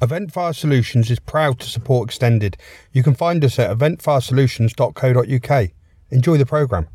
[0.00, 2.56] Event Fire Solutions is proud to support Extended.
[2.92, 5.70] You can find us at eventfiresolutions.co.uk.
[6.10, 6.88] Enjoy the programme.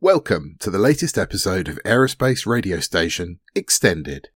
[0.00, 4.28] Welcome to the latest episode of Aerospace Radio Station Extended.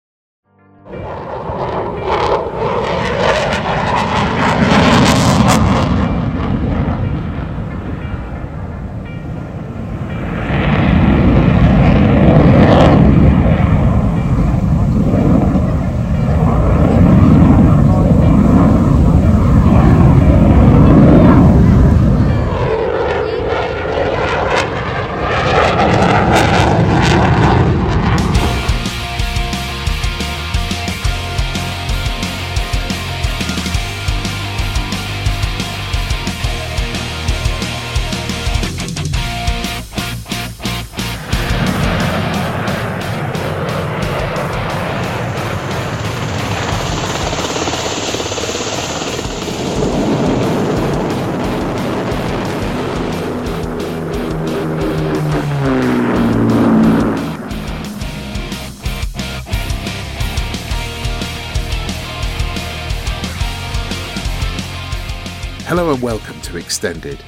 [66.74, 67.22] Extended,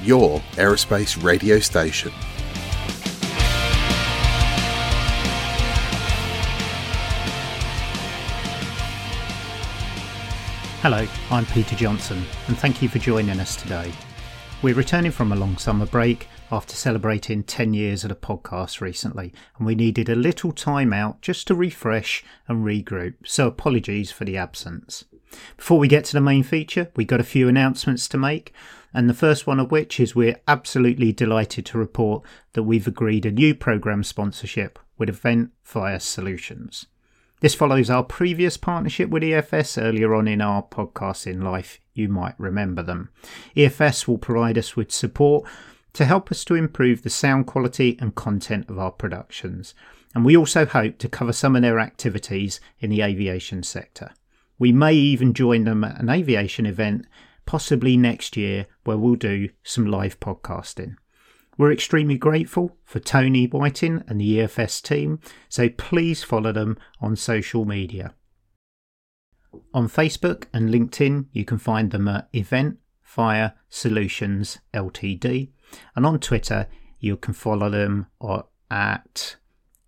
[0.00, 2.10] your aerospace radio station.
[10.80, 13.92] Hello, I'm Peter Johnson, and thank you for joining us today.
[14.62, 19.34] We're returning from a long summer break after celebrating 10 years of the podcast recently,
[19.58, 24.24] and we needed a little time out just to refresh and regroup, so apologies for
[24.24, 25.04] the absence.
[25.56, 28.52] Before we get to the main feature, we've got a few announcements to make,
[28.92, 33.26] and the first one of which is we're absolutely delighted to report that we've agreed
[33.26, 36.86] a new program sponsorship with Event Fire Solutions.
[37.40, 41.78] This follows our previous partnership with EFS earlier on in our podcasting life.
[41.92, 43.10] You might remember them.
[43.56, 45.46] EFS will provide us with support
[45.92, 49.74] to help us to improve the sound quality and content of our productions.
[50.14, 54.12] And we also hope to cover some of their activities in the aviation sector.
[54.64, 57.04] We may even join them at an aviation event,
[57.44, 60.96] possibly next year, where we'll do some live podcasting.
[61.58, 65.20] We're extremely grateful for Tony Whiting and the EFS team,
[65.50, 68.14] so please follow them on social media.
[69.74, 75.50] On Facebook and LinkedIn, you can find them at Event Fire Solutions Ltd,
[75.94, 76.68] and on Twitter,
[77.00, 78.06] you can follow them
[78.70, 79.36] at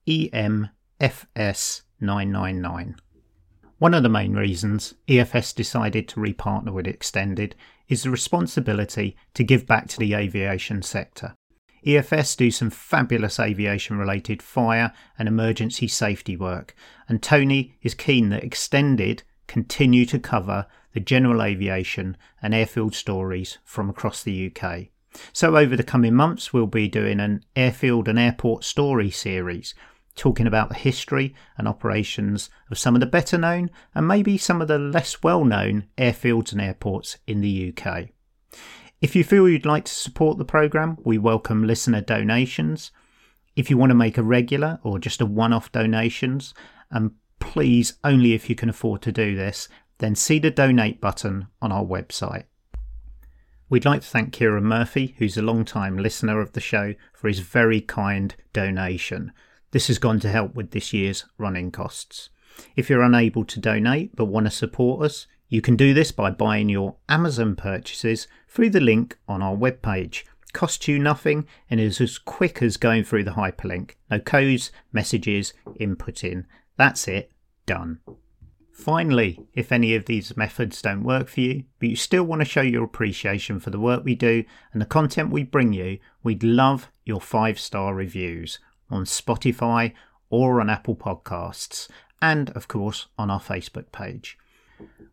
[0.06, 2.96] EMFS999.
[3.78, 7.54] One of the main reasons EFS decided to repartner with Extended
[7.88, 11.34] is the responsibility to give back to the aviation sector.
[11.86, 16.74] EFS do some fabulous aviation related fire and emergency safety work,
[17.06, 23.58] and Tony is keen that Extended continue to cover the general aviation and airfield stories
[23.62, 24.86] from across the UK.
[25.34, 29.74] So, over the coming months, we'll be doing an airfield and airport story series,
[30.16, 34.60] talking about the history and operations of some of the better known and maybe some
[34.60, 38.08] of the less well known airfields and airports in the UK.
[39.00, 42.90] If you feel you'd like to support the programme, we welcome listener donations.
[43.54, 46.54] If you want to make a regular or just a one off donations,
[46.90, 51.48] and please only if you can afford to do this, then see the donate button
[51.60, 52.44] on our website.
[53.68, 57.40] We'd like to thank Kieran Murphy, who's a long-time listener of the show, for his
[57.40, 59.32] very kind donation.
[59.72, 62.30] This has gone to help with this year's running costs.
[62.76, 66.30] If you're unable to donate but want to support us, you can do this by
[66.30, 70.24] buying your Amazon purchases through the link on our webpage.
[70.52, 73.92] Costs you nothing and is as quick as going through the hyperlink.
[74.10, 76.46] No codes, messages, input in.
[76.76, 77.30] That's it,
[77.66, 78.00] done.
[78.72, 82.44] Finally, if any of these methods don't work for you, but you still want to
[82.44, 86.42] show your appreciation for the work we do and the content we bring you, we'd
[86.42, 88.58] love your five star reviews
[88.90, 89.92] on Spotify
[90.30, 91.88] or on Apple Podcasts,
[92.20, 94.38] and of course on our Facebook page.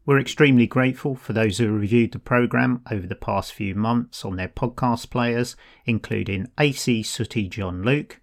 [0.05, 4.35] We're extremely grateful for those who reviewed the programme over the past few months on
[4.35, 5.55] their podcast players,
[5.85, 8.19] including AC Sooty John Luke,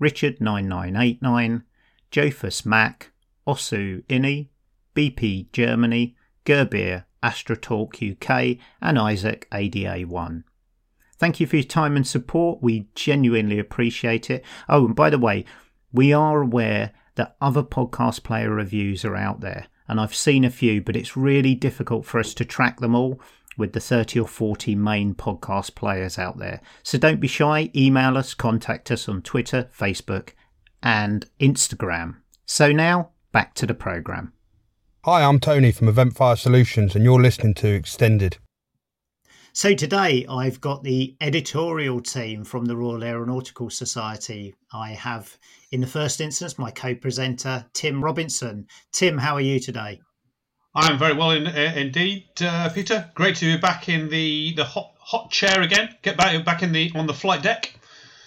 [0.00, 1.64] Richard9989,
[2.10, 3.10] Jophus Mac,
[3.46, 4.48] Osu Inni,
[4.94, 6.14] BP Germany,
[6.44, 10.44] Gerbir Astrotalk UK, and Isaac ADA1.
[11.16, 12.62] Thank you for your time and support.
[12.62, 14.44] We genuinely appreciate it.
[14.68, 15.44] Oh, and by the way,
[15.92, 20.50] we are aware that other podcast player reviews are out there, and I've seen a
[20.50, 23.20] few, but it's really difficult for us to track them all
[23.56, 26.60] with the 30 or 40 main podcast players out there.
[26.82, 30.30] So don't be shy, email us, contact us on Twitter, Facebook,
[30.82, 32.16] and Instagram.
[32.46, 34.32] So now, back to the programme.
[35.04, 38.38] Hi, I'm Tony from Eventfire Solutions, and you're listening to Extended.
[39.56, 44.52] So today I've got the editorial team from the Royal Aeronautical Society.
[44.72, 45.38] I have,
[45.70, 48.66] in the first instance, my co-presenter Tim Robinson.
[48.90, 50.00] Tim, how are you today?
[50.74, 53.08] I'm very well in, uh, indeed, uh, Peter.
[53.14, 55.94] Great to be back in the, the hot hot chair again.
[56.02, 57.78] Get back back in the on the flight deck.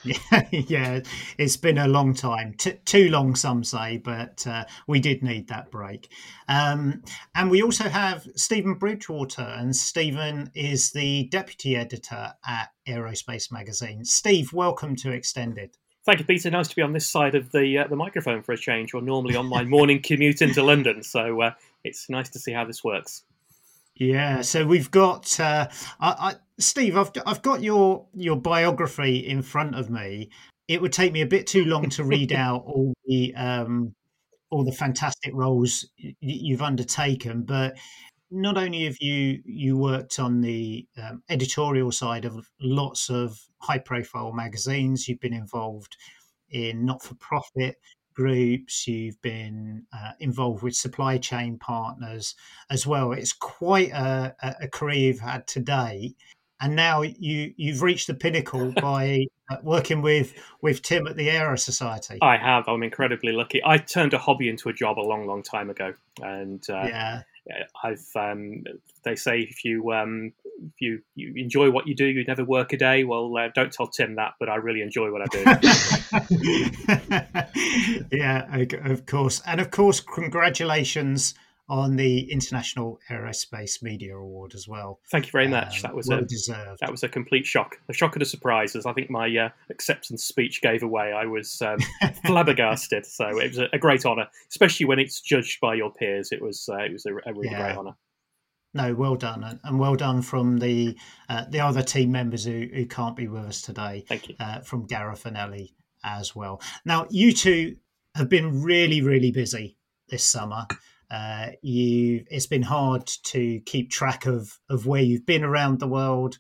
[0.52, 1.02] yeah,
[1.38, 5.48] it's been a long time, T- too long, some say, but uh, we did need
[5.48, 6.12] that break.
[6.48, 7.04] Um,
[7.36, 14.06] and we also have Stephen Bridgewater, and Stephen is the deputy editor at Aerospace Magazine.
[14.06, 15.78] Steve, welcome to Extended.
[16.06, 16.50] Thank you, Peter.
[16.50, 18.94] Nice to be on this side of the uh, the microphone for a change.
[18.94, 21.52] You're normally on my morning commute into London, so uh,
[21.84, 23.24] it's nice to see how this works.
[24.00, 25.68] Yeah, so we've got uh,
[26.00, 26.98] I, I, Steve.
[26.98, 30.30] I've I've got your your biography in front of me.
[30.68, 33.94] It would take me a bit too long to read out all the um,
[34.50, 35.88] all the fantastic roles
[36.20, 37.78] you've undertaken, but
[38.32, 43.78] not only have you you worked on the um, editorial side of lots of high
[43.78, 45.96] profile magazines, you've been involved
[46.50, 47.76] in not for profit
[48.14, 52.34] groups, you've been uh, involved with supply chain partners
[52.72, 53.12] as well.
[53.12, 56.16] It's quite a, a career you've had today.
[56.60, 61.30] And now you, you've reached the pinnacle by uh, working with, with Tim at the
[61.30, 62.18] Aero Society.
[62.22, 62.68] I have.
[62.68, 63.62] I'm incredibly lucky.
[63.66, 65.94] I turned a hobby into a job a long, long time ago.
[66.22, 67.22] And uh, yeah.
[67.84, 68.64] I've um,
[69.04, 72.74] they say if you um, if you you enjoy what you do, you never work
[72.74, 73.04] a day.
[73.04, 75.44] Well, uh, don't tell Tim that, but I really enjoy what I do.
[78.18, 81.36] yeah, of course, and of course, congratulations
[81.70, 85.00] on the International Aerospace Media Award as well.
[85.12, 85.78] Thank you very much.
[85.78, 86.80] Um, that was well a, deserved.
[86.80, 88.76] That was a complete shock, a shock and a surprise.
[88.76, 91.80] As I think my uh, acceptance speech gave away, I was um,
[92.26, 93.06] flabbergasted.
[93.06, 96.32] So it was a, a great honour, especially when it's judged by your peers.
[96.32, 97.62] It was uh, it was a, a really yeah.
[97.62, 97.96] great honour.
[98.74, 100.98] No, well done, and well done from the
[101.30, 104.06] uh, the other team members who, who can't be with us today.
[104.08, 104.36] Thank you.
[104.40, 105.74] Uh, from Gareth and Ellie
[106.04, 106.62] as well.
[106.86, 107.78] Now, you two
[108.16, 109.78] have been really, really busy
[110.10, 110.66] this summer.
[111.10, 115.88] Uh, you, it's been hard to keep track of of where you've been around the
[115.88, 116.38] world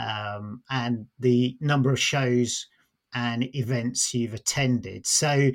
[0.00, 2.66] um, and the number of shows
[3.14, 5.06] and events you've attended.
[5.06, 5.50] So,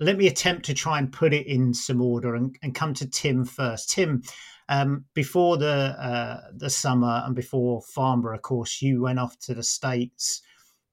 [0.00, 3.08] let me attempt to try and put it in some order and, and come to
[3.08, 3.90] Tim first.
[3.90, 4.22] Tim,
[4.68, 9.54] um, before the uh, the summer and before Farnborough, of course, you went off to
[9.54, 10.42] the states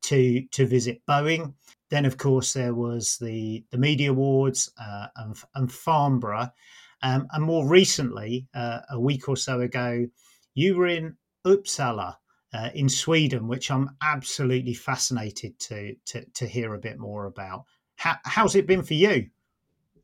[0.04, 1.54] to to visit Boeing.
[1.90, 6.50] Then, of course, there was the the media awards uh, and, and Farnborough,
[7.04, 10.08] um, and more recently, uh, a week or so ago,
[10.54, 12.16] you were in Uppsala.
[12.54, 17.64] Uh, in Sweden, which I'm absolutely fascinated to, to to hear a bit more about.
[17.96, 19.30] How, how's it been for you?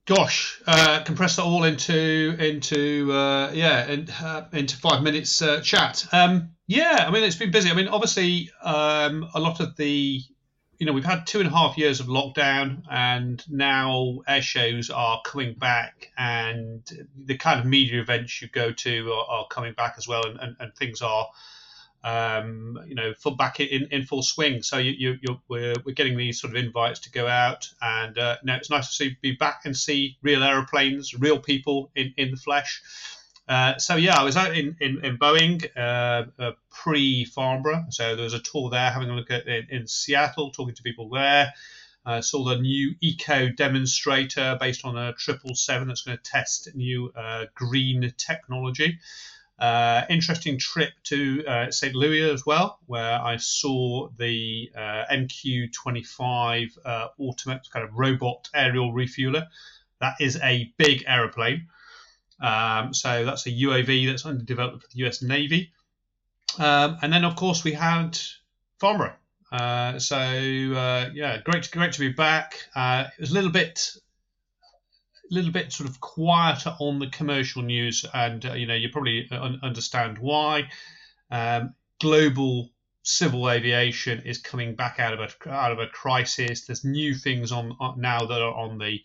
[0.08, 5.60] Gosh, uh, compress that all into into uh, yeah in, uh, into five minutes uh,
[5.60, 6.08] chat.
[6.14, 7.70] Um, yeah, I mean it's been busy.
[7.70, 10.22] I mean obviously um, a lot of the
[10.78, 14.90] you know we've had two and a half years of lockdown and now air shows
[14.90, 16.84] are coming back and
[17.26, 20.40] the kind of media events you go to are, are coming back as well and,
[20.40, 21.28] and, and things are
[22.04, 24.62] um, you know, full back in, in full swing.
[24.62, 28.18] So you, you, you're, we're, we're getting these sort of invites to go out, and
[28.18, 32.14] uh, no, it's nice to see be back and see real aeroplanes, real people in,
[32.18, 32.82] in the flesh.
[33.48, 38.16] Uh, so yeah, I was out in in, in Boeing uh, uh, pre Farnborough, so
[38.16, 41.10] there was a tour there, having a look at in, in Seattle, talking to people
[41.10, 41.54] there.
[42.06, 46.70] Uh, saw the new eco demonstrator based on a triple seven that's going to test
[46.74, 49.00] new uh, green technology.
[49.60, 51.96] Uh, interesting trip to St.
[51.96, 58.94] Louis as well, where I saw the uh, MQ-25 uh, automatic kind of robot aerial
[58.94, 59.48] refueler.
[60.00, 61.68] That is a big aeroplane.
[62.40, 65.72] Um, so that's a UAV that's under development for the US Navy.
[66.60, 68.18] Um, and then, of course, we had
[68.80, 69.16] Farnborough.
[69.52, 72.68] Uh, so uh, yeah, great, great to be back.
[72.76, 73.96] it was a little bit
[75.30, 78.90] a little bit sort of quieter on the commercial news, and uh, you know you
[78.90, 80.70] probably uh, un- understand why.
[81.30, 82.70] Um, global
[83.04, 86.66] civil aviation is coming back out of a out of a crisis.
[86.66, 89.02] There's new things on, on now that are on the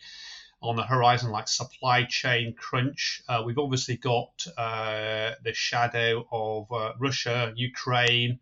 [0.62, 3.22] on the horizon, like supply chain crunch.
[3.28, 8.38] Uh, we've obviously got uh, the shadow of uh, Russia, Ukraine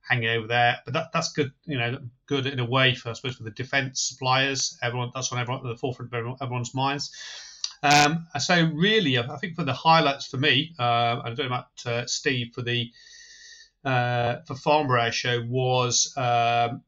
[0.00, 1.52] hanging over there, but that, that's good.
[1.64, 4.78] You know, good in a way for I suppose for the defence suppliers.
[4.82, 7.10] Everyone that's on everyone the forefront of everyone, everyone's minds.
[7.82, 11.68] Um, so really, I think for the highlights for me, uh, I don't know about
[11.84, 12.90] uh, Steve for the
[13.84, 16.82] uh, for Farnborough show was um,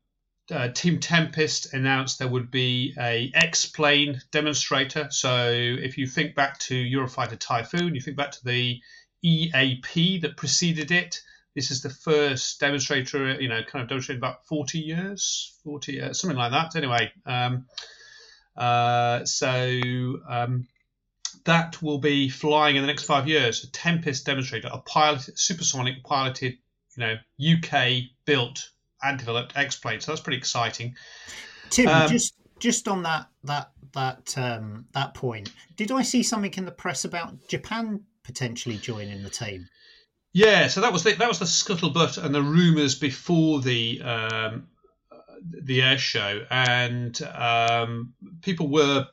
[0.50, 5.08] uh, Team Tempest announced there would be a X-plane demonstrator.
[5.10, 8.80] So if you think back to Eurofighter Typhoon, you think back to the
[9.22, 11.20] EAP that preceded it.
[11.54, 16.12] This is the first demonstrator, you know, kind of demonstrated about 40 years, 40, uh,
[16.12, 16.76] something like that.
[16.76, 17.66] Anyway, um,
[18.56, 20.68] uh, so um,
[21.44, 23.64] that will be flying in the next five years.
[23.64, 26.58] A Tempest demonstrator, a pilot, supersonic piloted,
[26.96, 28.70] you know, UK built
[29.02, 30.00] and developed X plane.
[30.00, 30.96] So that's pretty exciting.
[31.70, 36.52] Tim, um, just just on that that that um, that point, did I see something
[36.56, 39.68] in the press about Japan potentially joining the team?
[40.32, 44.68] Yeah, so that was the, that was the scuttlebutt and the rumours before the um,
[45.42, 48.12] the air show, and um,
[48.42, 49.06] people were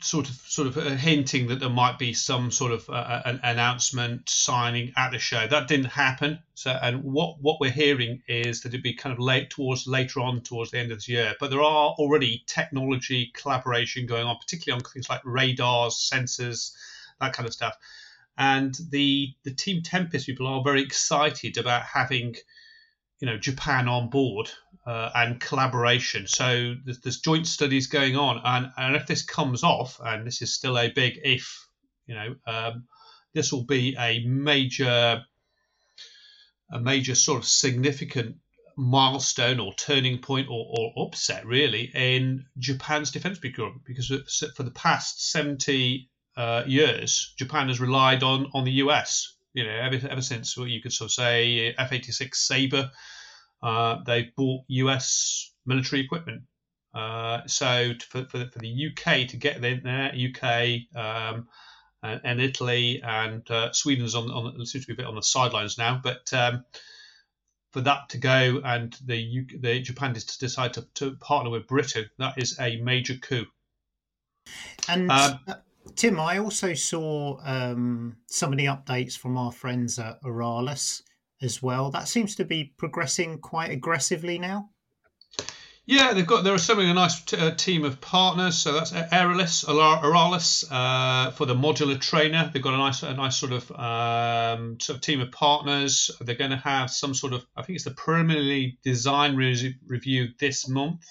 [0.00, 3.40] sort of sort of uh, hinting that there might be some sort of uh, an
[3.42, 5.46] announcement signing at the show.
[5.46, 6.38] That didn't happen.
[6.54, 10.20] So, and what what we're hearing is that it'd be kind of late towards later
[10.20, 11.34] on towards the end of this year.
[11.38, 16.72] But there are already technology collaboration going on, particularly on things like radars, sensors,
[17.20, 17.76] that kind of stuff
[18.40, 22.34] and the the Team Tempest people are very excited about having
[23.20, 24.50] you know Japan on board
[24.86, 26.26] uh, and collaboration.
[26.26, 30.42] So there's, there's, joint studies going on, and and if this comes off, and this
[30.42, 31.68] is still a big if,
[32.06, 32.84] you know, um,
[33.34, 35.22] this will be a major
[36.72, 38.36] a major sort of significant
[38.76, 44.08] milestone or turning point or, or upset really in Japan's defense procurement because
[44.56, 49.34] for the past 70 uh, years, Japan has relied on on the US.
[49.52, 52.90] You know, ever, ever since what you could sort of say F-86 Sabre,
[53.62, 56.42] uh, they bought US military equipment.
[56.94, 61.46] Uh, so for, for, for, the UK to get in there, UK um,
[62.02, 65.22] and, and, Italy and uh, Sweden's on, on seems to be a bit on the
[65.22, 66.64] sidelines now, but um,
[67.70, 71.68] for that to go and the, UK, the Japan to decide to, to partner with
[71.68, 73.46] Britain, that is a major coup.
[74.88, 75.38] And um,
[75.94, 81.02] Tim, I also saw um, some of the updates from our friends at Aeralis
[81.42, 81.90] as well.
[81.90, 84.70] That seems to be progressing quite aggressively now.
[85.86, 88.56] Yeah, they've got they're assembling a nice uh, team of partners.
[88.56, 92.48] So that's Aeralis, Aeralis uh, for the modular trainer.
[92.52, 96.10] They've got a nice a nice sort of um, sort of team of partners.
[96.20, 100.28] They're going to have some sort of I think it's the preliminary design re- review
[100.38, 101.04] this month,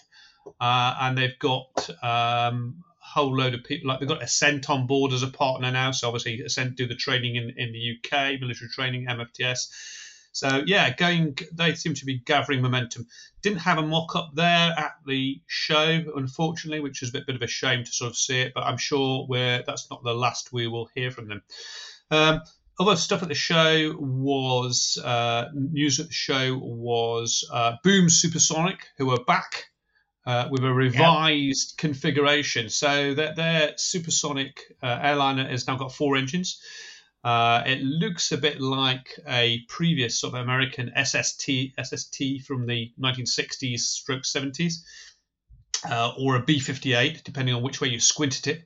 [0.62, 3.90] uh, and they've got um, whole load of people.
[3.90, 5.92] Like they've got Ascent on board as a partner now.
[5.92, 9.68] So obviously Ascent do the training in, in the UK, military training, MFTS.
[10.40, 13.08] So yeah, going they seem to be gathering momentum.
[13.42, 17.36] Didn't have a mock up there at the show, unfortunately, which is a bit, bit
[17.36, 18.54] of a shame to sort of see it.
[18.56, 21.42] But I'm sure we're that's not the last we will hear from them.
[22.10, 22.42] Um,
[22.80, 28.88] other stuff at the show was uh, news at the show was uh, Boom Supersonic,
[28.98, 29.66] who are back
[30.26, 32.70] uh, with a revised configuration.
[32.70, 36.62] So that their supersonic uh, airliner has now got four engines.
[37.24, 41.50] Uh, it looks a bit like a previous sort of American SST
[41.82, 44.76] SST from the 1960s stroke 70s,
[45.90, 48.66] uh, or a B-58, depending on which way you squinted it.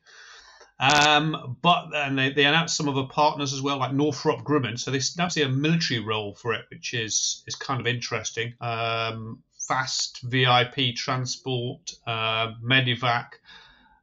[0.80, 4.78] Um, but and they, they announced some of partners as well, like Northrop Grumman.
[4.78, 8.54] So they now see a military role for it, which is is kind of interesting.
[8.60, 13.36] Um, fast VIP transport, uh, Medivac,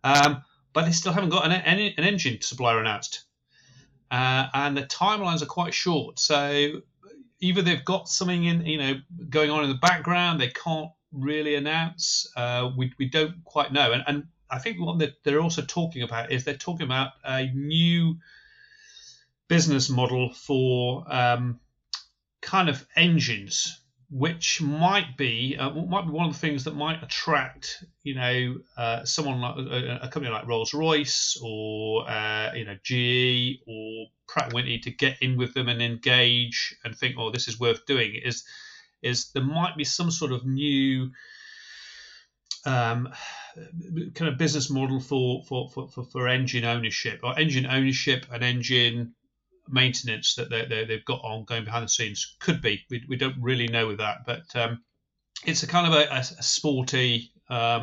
[0.05, 0.43] um,
[0.73, 3.25] but they still haven't got an, an, an engine supplier announced.
[4.11, 6.19] Uh, and the timelines are quite short.
[6.19, 6.83] So
[7.41, 8.95] either they've got something in, you know,
[9.29, 12.31] going on in the background, they can't really announce.
[12.37, 13.93] Uh, we, we don't quite know.
[13.93, 18.17] And, and I think what they're also talking about is they're talking about a new
[19.49, 21.61] business model for um,
[22.41, 23.80] kind of engines
[24.11, 28.57] which might be uh, might be one of the things that might attract you know
[28.77, 34.07] uh, someone like a, a, company like Rolls Royce or uh, you know GE or
[34.27, 37.87] Pratt Whitney to get in with them and engage and think oh this is worth
[37.87, 38.15] doing.
[38.15, 38.45] Is
[39.01, 41.11] is there might be some sort of new
[42.67, 43.09] um,
[44.15, 49.15] kind of business model for, for, for, for engine ownership or engine ownership and engine
[49.71, 52.37] maintenance that they, they, have got on going behind the scenes.
[52.39, 52.85] Could be.
[52.91, 54.83] We, we don't really know with that, but um,
[55.47, 57.83] it's a kind of a, a, a sporty um,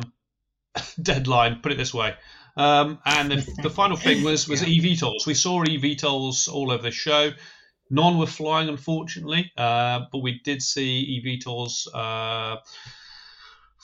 [1.02, 2.14] deadline, put it this way.
[2.56, 4.82] Um, and the, the, final thing was was yeah.
[4.82, 5.26] eVTOLs.
[5.26, 7.30] We saw eVTOLs all over the show.
[7.88, 11.86] None were flying, unfortunately, uh, but we did see eVTOLs.
[11.94, 12.56] Uh,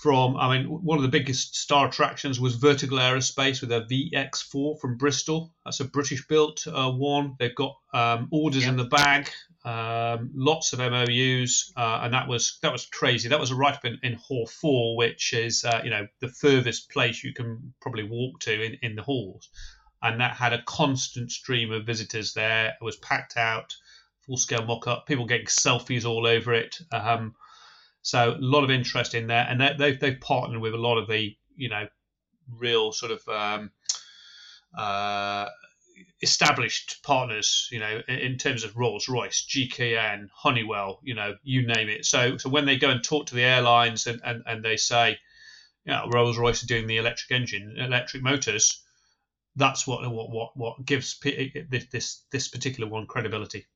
[0.04, 4.78] from, I mean, one of the biggest star attractions was Vertical Aerospace with their VX4
[4.78, 5.54] from Bristol.
[5.64, 7.37] That's a British built uh, one.
[7.38, 8.73] They've got um, orders yep.
[8.73, 9.30] in the bag
[9.64, 13.30] um, lots of MOUs, uh, and that was that was crazy.
[13.30, 16.28] That was a right up in, in Hall Four, which is uh, you know the
[16.28, 19.49] furthest place you can probably walk to in, in the halls,
[20.02, 22.75] and that had a constant stream of visitors there.
[22.78, 23.75] It was packed out,
[24.26, 26.76] full scale mock up, people getting selfies all over it.
[26.92, 27.34] Um,
[28.04, 30.99] so a lot of interest in there, and they, they've they've partnered with a lot
[30.99, 31.88] of the you know
[32.56, 33.70] real sort of um,
[34.76, 35.49] uh,
[36.23, 41.88] established partners, you know, in, terms of Rolls Royce, GKN, Honeywell, you know, you name
[41.88, 42.04] it.
[42.04, 45.18] So, so when they go and talk to the airlines and, and, and they say,
[45.87, 48.82] know, Rolls Royce are doing the electric engine, electric motors,
[49.56, 53.66] that's what what what, what gives this, this this particular one credibility.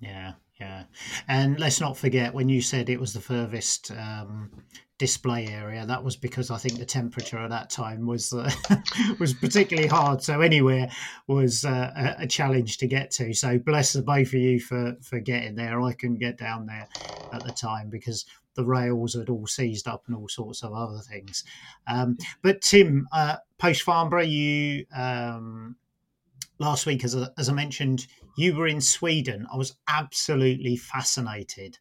[0.00, 0.84] Yeah, yeah,
[1.26, 4.50] and let's not forget when you said it was the furthest um,
[4.98, 5.86] display area.
[5.86, 8.50] That was because I think the temperature at that time was uh,
[9.18, 10.22] was particularly hard.
[10.22, 10.90] So anywhere
[11.26, 13.32] was uh, a, challenge to get to.
[13.32, 15.80] So bless the both of you for for getting there.
[15.80, 16.86] I couldn't get down there
[17.32, 20.98] at the time because the rails had all seized up and all sorts of other
[20.98, 21.44] things.
[21.86, 25.76] Um, but Tim, uh, post Farnborough, you um,
[26.58, 29.46] last week, as as I mentioned, you were in Sweden.
[29.52, 31.78] I was absolutely fascinated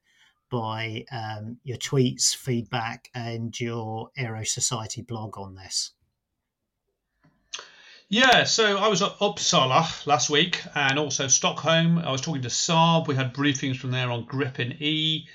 [0.49, 5.91] by um, your tweets, feedback, and your Aero Society blog on this.
[8.11, 11.99] Yeah, so I was at Uppsala last week and also Stockholm.
[11.99, 13.07] I was talking to Saab.
[13.07, 15.27] We had briefings from there on Gripen E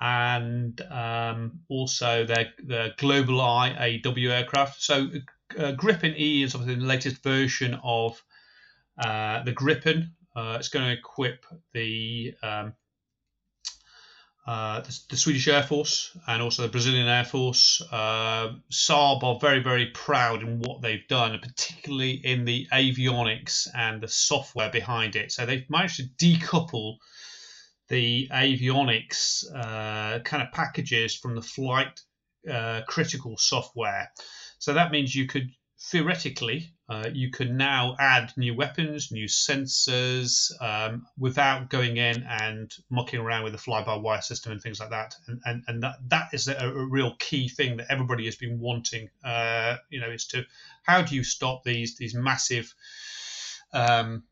[0.00, 4.82] and um, also their, their GlobalEye AW aircraft.
[4.82, 5.08] So
[5.56, 8.20] uh, Gripen E is obviously the latest version of
[8.98, 10.10] uh, the Gripen.
[10.36, 12.74] Uh, it's going to equip the um,
[14.46, 17.82] uh, the, the, Swedish Air Force and also the Brazilian Air Force.
[17.90, 24.00] Uh, Saab are very, very proud in what they've done, particularly in the avionics and
[24.00, 25.32] the software behind it.
[25.32, 26.98] So they've managed to decouple
[27.88, 32.00] the avionics uh, kind of packages from the flight
[32.48, 34.12] uh, critical software.
[34.58, 35.50] So that means you could
[35.80, 42.72] theoretically, uh, you can now add new weapons, new sensors, um, without going in and
[42.90, 45.16] mucking around with the fly-by-wire system and things like that.
[45.26, 48.60] And and, and that, that is a, a real key thing that everybody has been
[48.60, 49.10] wanting.
[49.24, 50.44] Uh, you know, is to
[50.84, 52.72] how do you stop these these massive
[53.72, 54.22] um,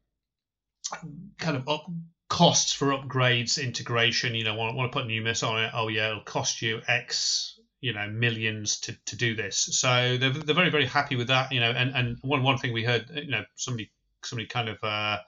[1.39, 1.87] kind of up
[2.29, 4.35] costs for upgrades, integration.
[4.37, 5.71] You know, want, want to put new missile on it?
[5.75, 7.54] Oh yeah, it'll cost you X
[7.85, 9.59] you know millions to, to do this.
[9.73, 11.53] So they're, they're very very happy with that.
[11.53, 13.91] You know, and, and one one thing we heard, you know, somebody
[14.25, 15.19] somebody kind of uh,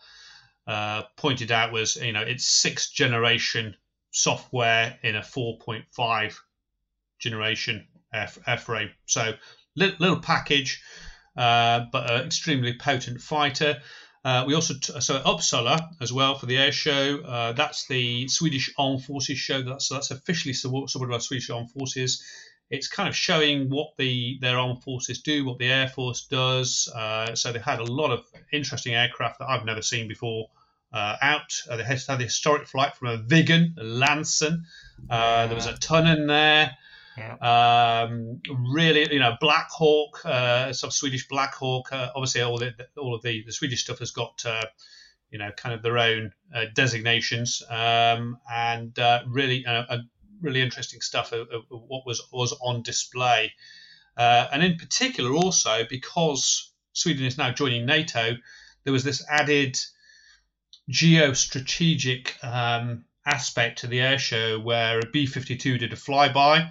[0.66, 3.77] uh, pointed out was you know it's sixth generation
[4.11, 6.37] software in a 4.5
[7.19, 8.88] generation F, airframe.
[9.05, 9.35] So
[9.75, 10.83] little, little package,
[11.37, 13.83] uh, but an extremely potent fighter.
[14.27, 17.21] Uh, we also t- so Uppsala as well for the air show.
[17.21, 19.62] Uh, that's the Swedish Armed Forces show.
[19.62, 22.25] That's that's officially supported by Swedish Armed Forces.
[22.69, 26.93] It's kind of showing what the their armed forces do, what the air force does.
[26.93, 30.49] Uh, so they had a lot of interesting aircraft that I've never seen before
[30.93, 31.62] uh, out.
[31.71, 34.65] Uh, they had, had the historic flight from a Viggen, a Lansen.
[35.09, 36.77] Uh, there was a ton in there.
[37.19, 41.93] Um, really, you know, Black Hawk, uh, some Swedish Black Hawk.
[41.93, 44.65] Uh, obviously, all the all of the, the Swedish stuff has got, uh,
[45.31, 49.99] you know, kind of their own uh, designations, um, and uh, really, uh,
[50.41, 53.53] really interesting stuff of, of, what was was on display,
[54.17, 58.37] and in particular, also because Sweden is now joining NATO,
[58.85, 59.79] there was this added
[60.91, 66.71] geostrategic um, aspect to the air show where a B 52 did a flyby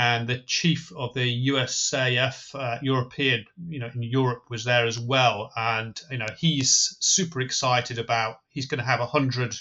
[0.00, 4.98] and the chief of the USAF uh, European, you know, in Europe was there as
[4.98, 9.54] well, and you know he's super excited about he's going to have hundred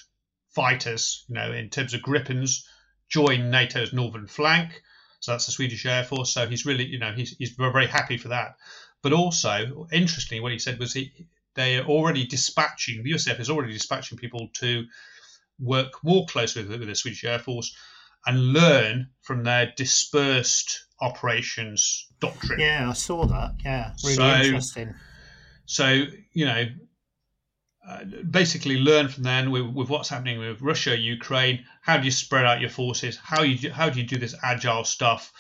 [0.48, 2.66] fighters, you know, in terms of Gripens,
[3.10, 4.82] join NATO's northern flank.
[5.20, 6.34] So that's the Swedish Air Force.
[6.34, 8.56] So he's really, you know, he's he's very, very happy for that.
[9.02, 11.12] But also, interestingly, what he said was he
[11.56, 14.86] they are already dispatching the USAF is already dispatching people to
[15.60, 17.76] work more closely with, with the Swedish Air Force
[18.26, 22.60] and learn from their dispersed operations doctrine.
[22.60, 23.56] Yeah, I saw that.
[23.64, 24.94] Yeah, really so, interesting.
[25.66, 26.04] So
[26.34, 26.66] you know,
[27.88, 31.66] uh, basically learn from then with, with, what's happening with Russia, Ukraine.
[31.82, 33.18] How do you spread out your forces?
[33.18, 35.32] How you how do you do this agile stuff?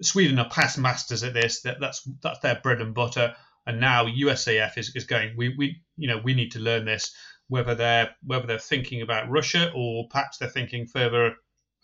[0.00, 1.62] Sweden are past masters at this.
[1.62, 3.34] That, that's that's their bread and butter.
[3.66, 5.34] And now USAF is, is going.
[5.36, 7.14] We, we you know we need to learn this.
[7.48, 11.34] Whether they're whether they're thinking about Russia or perhaps they're thinking further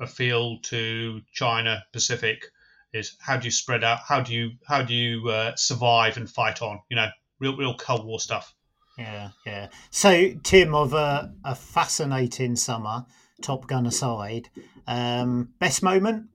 [0.01, 2.45] afield to China Pacific
[2.93, 4.01] is how do you spread out?
[4.07, 6.81] How do you how do you uh, survive and fight on?
[6.89, 7.09] You know,
[7.41, 8.55] real real Cold War stuff.
[8.97, 9.69] Yeah, yeah.
[9.91, 13.05] So, Tim, of a, a fascinating summer,
[13.43, 14.49] Top Gun aside,
[14.87, 16.29] um, best moment?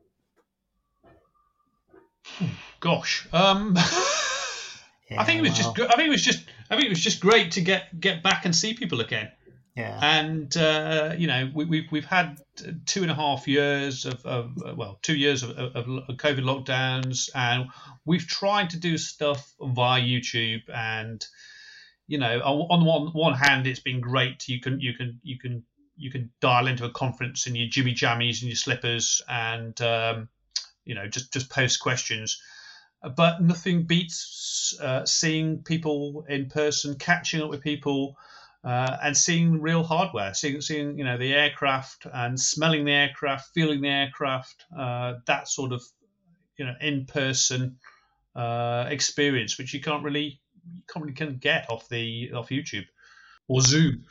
[2.81, 3.75] Gosh, um,
[5.09, 5.73] yeah, I think it was well.
[5.73, 5.91] just.
[5.91, 6.43] I think it was just.
[6.69, 9.31] I think it was just great to get get back and see people again.
[9.79, 9.97] Yeah.
[10.01, 12.41] And uh, you know, we, we've we've had
[12.85, 17.29] two and a half years of, of well, two years of, of, of, COVID lockdowns,
[17.33, 17.69] and
[18.03, 20.63] we've tried to do stuff via YouTube.
[20.67, 21.25] And
[22.07, 24.49] you know, on one one hand, it's been great.
[24.49, 25.63] You can you can you can
[25.95, 30.27] you can dial into a conference in your jimmy jammies and your slippers, and um,
[30.83, 32.41] you know, just just post questions.
[33.15, 38.17] But nothing beats uh, seeing people in person, catching up with people
[38.63, 43.49] uh, and seeing real hardware, seeing, seeing you know the aircraft and smelling the aircraft,
[43.53, 45.81] feeling the aircraft, uh, that sort of
[46.57, 47.77] you know in-person
[48.35, 50.39] uh, experience, which you can't really
[50.73, 52.85] you can't really can get off the off YouTube
[53.47, 54.05] or Zoom.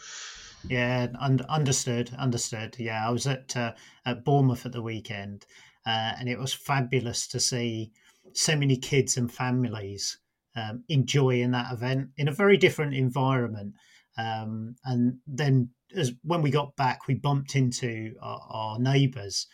[0.68, 2.76] Yeah, un- understood, understood.
[2.78, 3.72] Yeah, I was at uh,
[4.04, 5.46] at Bournemouth at the weekend,
[5.87, 7.92] uh, and it was fabulous to see
[8.32, 10.18] so many kids and families
[10.56, 13.74] um, enjoying that event in a very different environment.
[14.18, 19.46] Um, and then as when we got back, we bumped into our, our neighbours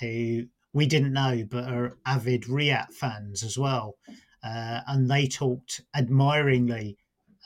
[0.00, 3.96] who we didn't know, but are avid React fans as well.
[4.42, 6.96] Uh, and they talked admiringly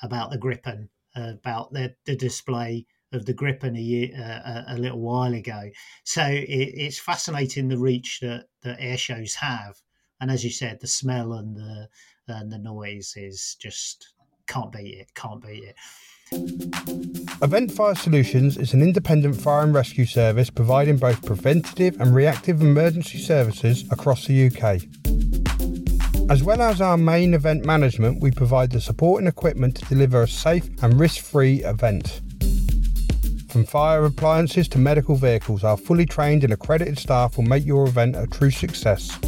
[0.03, 5.01] about the Gripen, about the, the display of the Gripen a, year, uh, a little
[5.01, 5.71] while ago.
[6.05, 9.77] So it, it's fascinating the reach that, that air shows have.
[10.21, 11.89] And as you said, the smell and the
[12.29, 14.13] and the noise is just
[14.47, 15.15] can't beat it.
[15.15, 15.75] Can't beat it.
[16.33, 22.61] Event Fire Solutions is an independent fire and rescue service providing both preventative and reactive
[22.61, 24.83] emergency services across the UK.
[26.31, 30.23] As well as our main event management, we provide the support and equipment to deliver
[30.23, 32.21] a safe and risk free event.
[33.49, 37.89] From fire appliances to medical vehicles, our fully trained and accredited staff will make your
[37.89, 39.19] event a true success.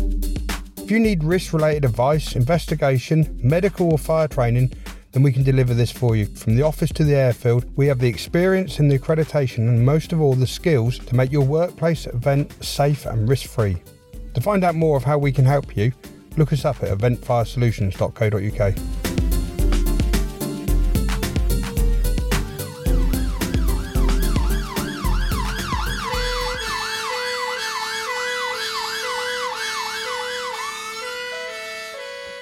[0.77, 4.73] If you need risk related advice, investigation, medical or fire training,
[5.13, 6.27] then we can deliver this for you.
[6.27, 10.13] From the office to the airfield, we have the experience and the accreditation and most
[10.13, 13.77] of all the skills to make your workplace event safe and risk free.
[14.35, 15.93] To find out more of how we can help you,
[16.39, 18.75] look us up at eventfiresolutions.co.uk.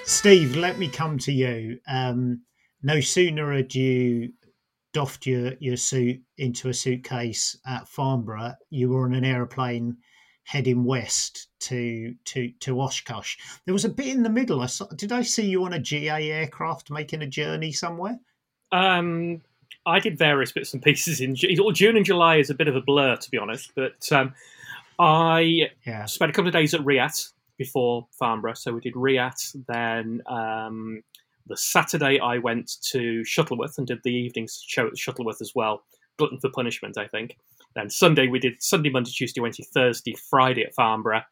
[0.05, 1.81] Steve, let me come to you.
[1.89, 2.43] Um,
[2.83, 4.33] no sooner had you
[4.93, 9.97] doffed your, your suit into a suitcase at Farnborough, you were on an aeroplane
[10.45, 13.37] heading west to to to Oshkosh.
[13.67, 14.63] There was a bit in the middle.
[14.63, 18.19] I saw, did I see you on a GA aircraft making a journey somewhere?
[18.73, 19.43] Um,
[19.87, 22.81] I did various bits and pieces in June and July is a bit of a
[22.81, 24.35] blur to be honest, but um,
[24.99, 26.05] I yeah.
[26.07, 28.55] spent a couple of days at RIAT before Farnborough.
[28.55, 31.03] So we did RIAT, then um,
[31.51, 35.83] the Saturday I went to Shuttleworth and did the evening show at Shuttleworth as well.
[36.17, 37.37] Glutton for Punishment, I think.
[37.75, 41.23] Then Sunday we did Sunday, Monday, Tuesday, Wednesday, Thursday, Friday at Farnborough.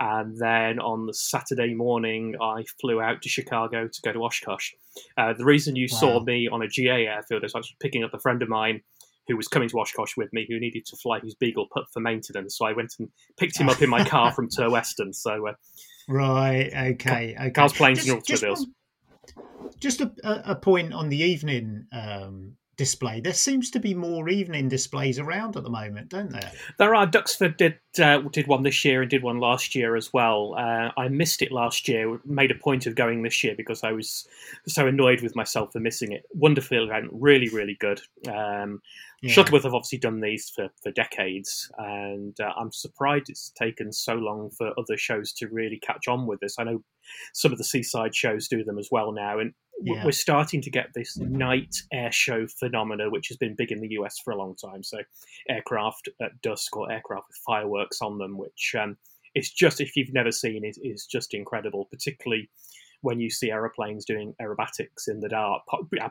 [0.00, 4.72] And then on the Saturday morning, I flew out to Chicago to go to Oshkosh.
[5.16, 5.98] Uh, the reason you wow.
[5.98, 8.80] saw me on a GA airfield is I was picking up a friend of mine
[9.26, 12.00] who was coming to Oshkosh with me, who needed to fly his Beagle Pup for
[12.00, 12.56] maintenance.
[12.56, 15.14] So I went and picked him up in my car from Turweston.
[15.14, 15.54] So uh,
[16.08, 17.50] right, okay, okay.
[17.50, 18.70] Cars, planes, and automobiles just
[20.00, 23.20] a, a point on the evening um, display.
[23.20, 26.52] There seems to be more evening displays around at the moment, don't there?
[26.78, 27.06] There are.
[27.06, 30.54] Duxford did uh, did one this year and did one last year as well.
[30.56, 32.18] Uh, I missed it last year.
[32.24, 34.26] Made a point of going this year because I was
[34.66, 36.24] so annoyed with myself for missing it.
[36.32, 38.00] Wonderful event, really, really good.
[38.26, 38.80] Um,
[39.20, 39.32] yeah.
[39.32, 44.14] Shuttleworth have obviously done these for, for decades, and uh, I'm surprised it's taken so
[44.14, 46.56] long for other shows to really catch on with this.
[46.58, 46.84] I know
[47.34, 50.04] some of the seaside shows do them as well now, and yeah.
[50.04, 53.90] we're starting to get this night air show phenomena, which has been big in the
[53.90, 54.84] US for a long time.
[54.84, 54.98] So,
[55.48, 58.98] aircraft at dusk or aircraft with fireworks on them, which um,
[59.34, 62.50] it's just if you've never seen it, is just incredible, particularly
[63.00, 65.62] when you see aeroplanes doing aerobatics in the dark,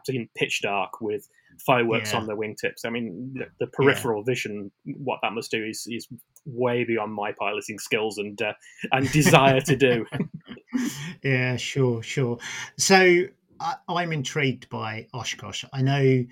[0.09, 1.27] in pitch dark with
[1.65, 2.19] fireworks yeah.
[2.19, 2.85] on their wingtips.
[2.85, 4.31] I mean, the, the peripheral yeah.
[4.31, 6.07] vision, what that must do is is
[6.45, 8.53] way beyond my piloting skills and uh,
[8.91, 10.05] and desire to do.
[11.23, 12.37] yeah, sure, sure.
[12.77, 13.23] So
[13.59, 15.65] I, I'm intrigued by Oshkosh.
[15.73, 16.25] I know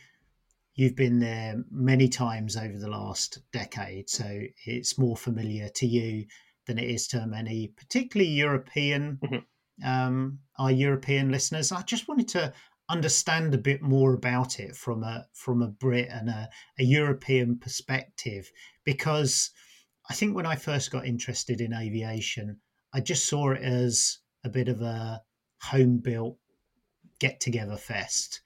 [0.75, 6.25] you've been there many times over the last decade, so it's more familiar to you
[6.67, 9.19] than it is to many, particularly European.
[9.23, 9.37] Mm-hmm
[9.83, 11.71] um, our European listeners.
[11.71, 12.53] I just wanted to
[12.89, 17.57] understand a bit more about it from a from a Brit and a, a European
[17.57, 18.51] perspective
[18.83, 19.51] because
[20.09, 22.59] I think when I first got interested in aviation,
[22.93, 25.21] I just saw it as a bit of a
[25.61, 26.37] home built
[27.19, 28.41] get together fest.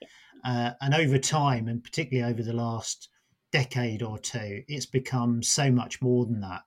[0.46, 3.10] Uh, and over time, and particularly over the last
[3.52, 6.62] decade or two, it's become so much more than that.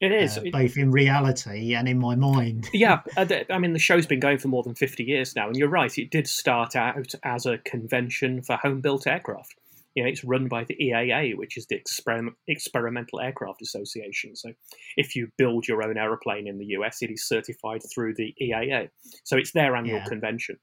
[0.00, 2.68] It is uh, both in reality and in my mind.
[2.72, 5.56] yeah, uh, I mean the show's been going for more than fifty years now, and
[5.56, 5.96] you're right.
[5.98, 9.56] It did start out as a convention for home-built aircraft.
[9.94, 14.36] You know, it's run by the EAA, which is the Exper- Experimental Aircraft Association.
[14.36, 14.50] So,
[14.96, 18.90] if you build your own aeroplane in the US, it is certified through the EAA.
[19.24, 20.04] So, it's their annual yeah.
[20.04, 20.58] convention,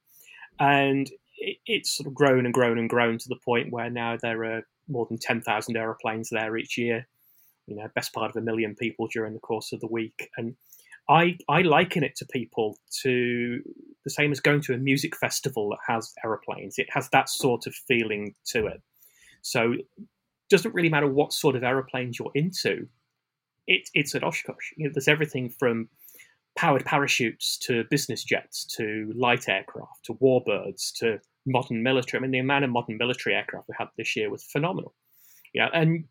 [0.61, 4.15] and it, it's sort of grown and grown and grown to the point where now
[4.21, 7.05] there are more than ten thousand aeroplanes there each year
[7.67, 10.29] you know, best part of a million people during the course of the week.
[10.37, 10.55] And
[11.09, 13.61] I, I liken it to people to
[14.03, 16.77] the same as going to a music festival that has aeroplanes.
[16.77, 18.81] It has that sort of feeling to it.
[19.41, 19.85] So it
[20.49, 22.87] doesn't really matter what sort of aeroplanes you're into.
[23.67, 24.71] It, it's at Oshkosh.
[24.77, 25.89] You know, there's everything from
[26.55, 32.19] powered parachutes to business jets to light aircraft to warbirds to modern military.
[32.19, 34.93] I mean, the amount of modern military aircraft we had this year was phenomenal.
[35.53, 36.05] Yeah, and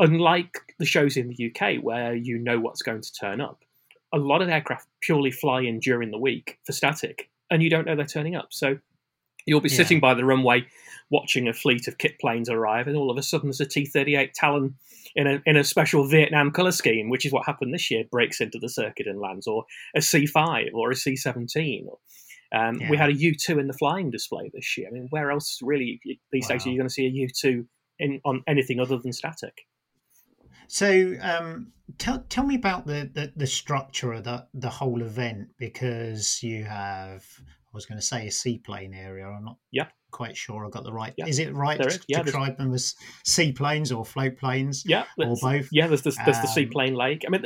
[0.00, 3.62] unlike the shows in the UK where you know what's going to turn up,
[4.12, 7.86] a lot of aircraft purely fly in during the week for static, and you don't
[7.86, 8.48] know they're turning up.
[8.50, 8.78] So
[9.46, 9.76] you'll be yeah.
[9.76, 10.66] sitting by the runway
[11.10, 13.84] watching a fleet of kit planes arrive, and all of a sudden there's a T
[13.84, 14.74] 38 Talon
[15.14, 18.40] in a, in a special Vietnam colour scheme, which is what happened this year, breaks
[18.40, 21.88] into the circuit and lands, or a C 5 or a C 17.
[22.52, 22.90] Um, yeah.
[22.90, 24.88] We had a U 2 in the flying display this year.
[24.88, 26.00] I mean, where else really
[26.32, 26.54] these wow.
[26.54, 27.66] days are you going to see a U 2
[27.98, 29.66] in, on anything other than static?
[30.70, 35.48] So um, tell tell me about the, the, the structure of the the whole event
[35.58, 39.26] because you have I was going to say a seaplane area.
[39.26, 39.88] I'm not yeah.
[40.12, 41.12] quite sure I got the right.
[41.16, 41.26] Yeah.
[41.26, 44.84] Is it right to yeah, describe them as seaplanes or float planes?
[44.86, 45.68] Yeah, or both.
[45.72, 47.24] Yeah, there's the, there's um, the seaplane lake.
[47.26, 47.44] I mean,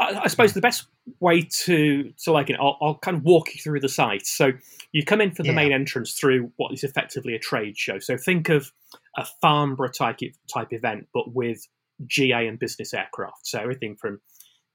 [0.00, 0.88] I, I, suppose the best
[1.20, 4.26] way to to like it, I'll, I'll, kind of walk you through the site.
[4.26, 4.50] So
[4.90, 8.00] you come in for the main entrance through what is effectively a trade show.
[8.00, 8.72] So think of
[9.16, 10.18] a Farnborough type
[10.52, 11.68] type event, but with
[12.06, 13.46] GA and business aircraft.
[13.46, 14.20] So everything from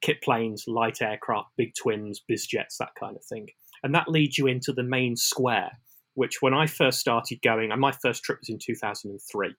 [0.02, 3.48] kit planes, light aircraft, big twins, biz jets, that kind of thing.
[3.84, 5.72] And that leads you into the main square,
[6.14, 9.56] which when I first started going, and my first trip was in 2003.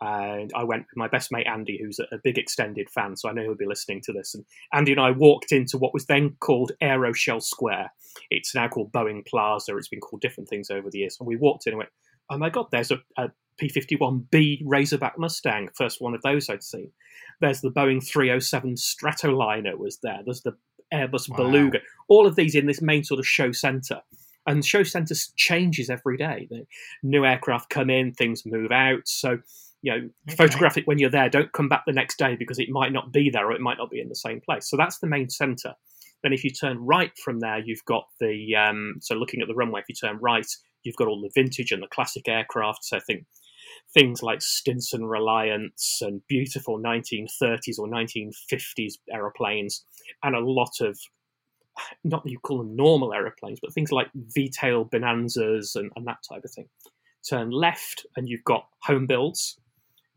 [0.00, 3.32] And I went with my best mate Andy, who's a big extended fan, so I
[3.32, 4.34] know he'll be listening to this.
[4.34, 7.92] And Andy and I walked into what was then called Aeroshell Square.
[8.30, 9.76] It's now called Boeing Plaza.
[9.76, 11.16] It's been called different things over the years.
[11.20, 11.90] And we walked in and went,
[12.30, 16.90] oh my God, there's a, a P51B Razorback Mustang, first one of those I'd seen.
[17.40, 20.20] There's the Boeing 307 Stratoliner was there.
[20.24, 20.56] There's the
[20.92, 21.36] Airbus wow.
[21.36, 21.80] Beluga.
[22.08, 24.00] All of these in this main sort of show centre.
[24.46, 26.48] And show centre changes every day.
[26.50, 26.66] The
[27.04, 29.02] new aircraft come in, things move out.
[29.06, 29.38] So,
[29.82, 30.36] you know, okay.
[30.36, 31.28] photograph it when you're there.
[31.28, 33.78] Don't come back the next day because it might not be there or it might
[33.78, 34.68] not be in the same place.
[34.68, 35.74] So that's the main centre.
[36.22, 39.54] Then if you turn right from there, you've got the um, so looking at the
[39.54, 39.80] runway.
[39.80, 40.46] If you turn right,
[40.82, 42.84] you've got all the vintage and the classic aircraft.
[42.84, 43.24] So I think
[43.94, 49.84] things like Stinson Reliant and beautiful 1930s or 1950s aeroplanes,
[50.22, 50.98] and a lot of
[52.04, 56.18] not that you call them normal aeroplanes, but things like V-tail Bonanzas and, and that
[56.28, 56.68] type of thing.
[57.28, 59.58] Turn left, and you've got home builds.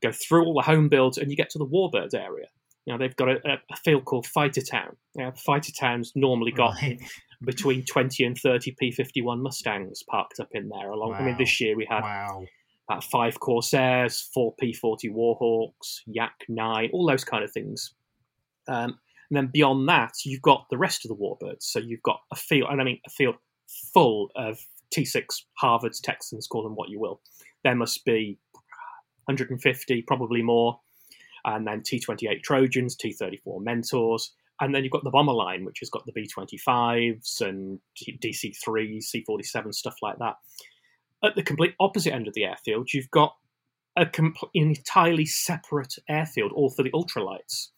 [0.02, 2.48] Go through all the home builds, and you get to the Warbirds area.
[2.88, 3.40] Now they've got a,
[3.72, 4.96] a field called Fighter Town.
[5.16, 7.02] Now, Fighter Town's normally got right.
[7.44, 10.92] between 20 and 30 P51 Mustangs parked up in there.
[10.92, 11.18] Along, wow.
[11.18, 12.46] I mean, this year we had wow.
[12.90, 17.94] About five Corsairs, four P40 Warhawks, Yak 9, all those kind of things.
[18.68, 21.64] Um, and then beyond that, you've got the rest of the Warbirds.
[21.64, 23.36] So you've got a field, and I mean a field
[23.94, 24.60] full of
[24.96, 25.26] T6
[25.62, 27.22] Harvards, Texans, call them what you will.
[27.64, 28.38] There must be
[29.26, 30.80] 150, probably more,
[31.44, 35.90] and then T28 Trojans, T34 Mentors, and then you've got the bomber line, which has
[35.90, 40.36] got the B25s and DC3s, C47, stuff like that.
[41.26, 43.36] At the complete opposite end of the airfield, you've got
[43.98, 47.70] a compl- entirely separate airfield, all for the ultralights.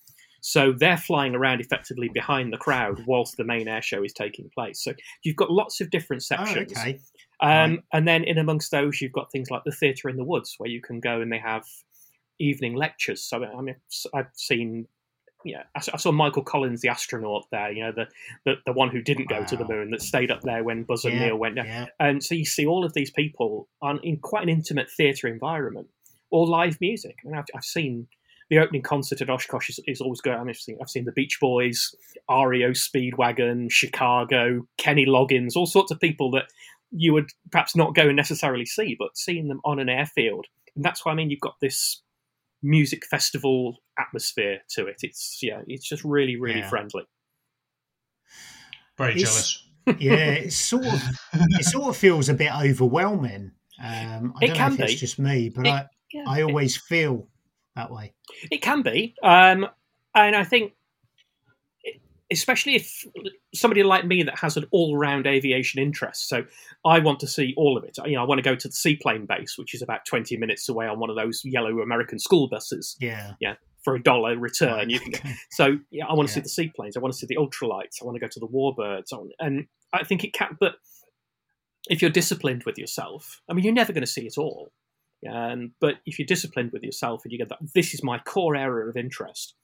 [0.42, 4.50] So they're flying around effectively behind the crowd whilst the main air show is taking
[4.54, 4.84] place.
[4.84, 6.74] So you've got lots of different sections.
[6.76, 7.00] Oh, okay.
[7.42, 7.80] Um, right.
[7.94, 10.70] And then in amongst those, you've got things like the theatre in the woods, where
[10.70, 11.64] you can go and they have
[12.40, 13.24] evening lectures.
[13.24, 13.76] So I mean,
[14.14, 14.88] I've seen
[15.44, 17.72] yeah, I, saw Michael Collins, the astronaut, there.
[17.72, 18.08] You know, the
[18.44, 19.40] the, the one who didn't wow.
[19.40, 21.66] go to the moon, that stayed up there when Buzz yeah, and Neil went down.
[21.66, 21.86] Yeah.
[22.00, 25.88] And so you see all of these people on in quite an intimate theatre environment,
[26.32, 27.18] or live music.
[27.24, 28.08] I mean, I've, I've seen
[28.50, 30.34] the opening concert at Oshkosh is, is always good.
[30.34, 31.94] I mean, I've seen, I've seen the Beach Boys,
[32.30, 36.46] REO Speedwagon, Chicago, Kenny Loggins, all sorts of people that
[36.92, 40.46] you would perhaps not go and necessarily see, but seeing them on an airfield,
[40.76, 42.02] and that's why I mean you've got this
[42.64, 44.98] music festival atmosphere to it.
[45.04, 46.70] It's yeah, it's just really really yeah.
[46.70, 47.04] friendly.
[48.98, 49.64] Very it's, jealous.
[50.00, 51.02] Yeah, it sort of
[51.34, 53.52] it sort of feels a bit overwhelming.
[53.82, 54.84] Um, I it don't know if be.
[54.84, 57.30] it's just me, but it, I yeah, I always it, feel
[57.78, 58.14] that way.
[58.52, 59.66] It can be, um,
[60.14, 60.74] and I think
[62.32, 63.06] especially if
[63.54, 66.28] somebody like me that has an all-round aviation interest.
[66.28, 66.46] So
[66.86, 67.98] i want to see all of it.
[68.06, 70.68] You know i want to go to the seaplane base which is about 20 minutes
[70.70, 72.96] away on one of those yellow american school buses.
[73.00, 73.34] Yeah.
[73.40, 74.90] Yeah for a dollar return.
[74.98, 76.36] You can so yeah i want to yeah.
[76.36, 76.98] see the seaplanes.
[76.98, 78.02] I want to see the ultralights.
[78.02, 79.14] I want to go to the warbirds.
[79.40, 80.76] And i think it can but
[81.90, 84.72] if you're disciplined with yourself i mean you're never going to see it all.
[85.28, 88.56] Um, but if you're disciplined with yourself and you get that this is my core
[88.56, 89.56] area of interest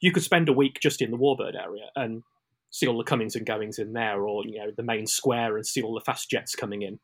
[0.00, 2.22] you could spend a week just in the Warbird area and
[2.70, 5.66] see all the comings and goings in there, or you know the main square and
[5.66, 6.98] see all the fast jets coming in.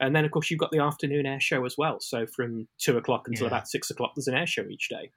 [0.00, 1.98] And then of course you've got the afternoon air show as well.
[2.00, 3.48] So from two o'clock until yeah.
[3.48, 5.10] about six o'clock, there's an air show each day.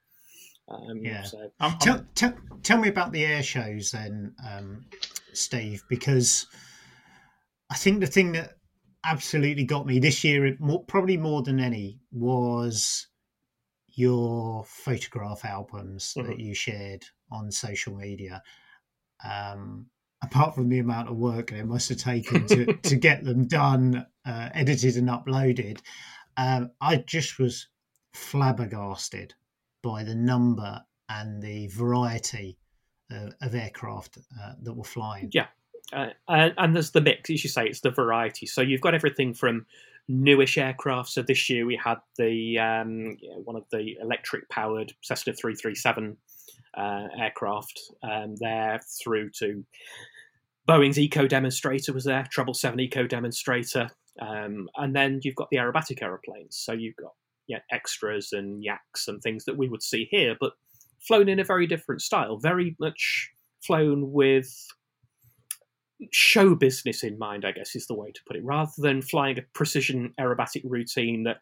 [0.69, 1.23] Um, yeah.
[1.23, 4.85] So, um, tell, tell, tell me about the air shows then, um,
[5.33, 6.47] Steve, because
[7.69, 8.53] I think the thing that
[9.05, 13.07] absolutely got me this year, more, probably more than any, was
[13.95, 16.27] your photograph albums mm-hmm.
[16.27, 18.41] that you shared on social media.
[19.23, 19.87] Um,
[20.23, 24.05] apart from the amount of work it must have taken to, to get them done,
[24.25, 25.79] uh, edited, and uploaded,
[26.37, 27.67] um, I just was
[28.13, 29.33] flabbergasted
[29.81, 32.57] by the number and the variety
[33.11, 35.29] of, of aircraft uh, that were flying.
[35.31, 35.47] Yeah.
[35.91, 38.45] Uh, and, and there's the mix, as you say, it's the variety.
[38.45, 39.65] So you've got everything from
[40.07, 41.09] newish aircraft.
[41.09, 46.17] So this year we had the um, one of the electric powered Cessna 337
[46.75, 49.63] uh, aircraft um, there through to
[50.67, 53.89] Boeing's Eco demonstrator was there, Treble 7 Eco demonstrator.
[54.19, 56.55] Um, and then you've got the aerobatic aeroplanes.
[56.57, 57.13] So you've got
[57.47, 60.53] yeah, extras and yaks and things that we would see here, but
[60.99, 64.49] flown in a very different style, very much flown with
[66.11, 69.37] show business in mind, I guess is the way to put it, rather than flying
[69.37, 71.37] a precision aerobatic routine that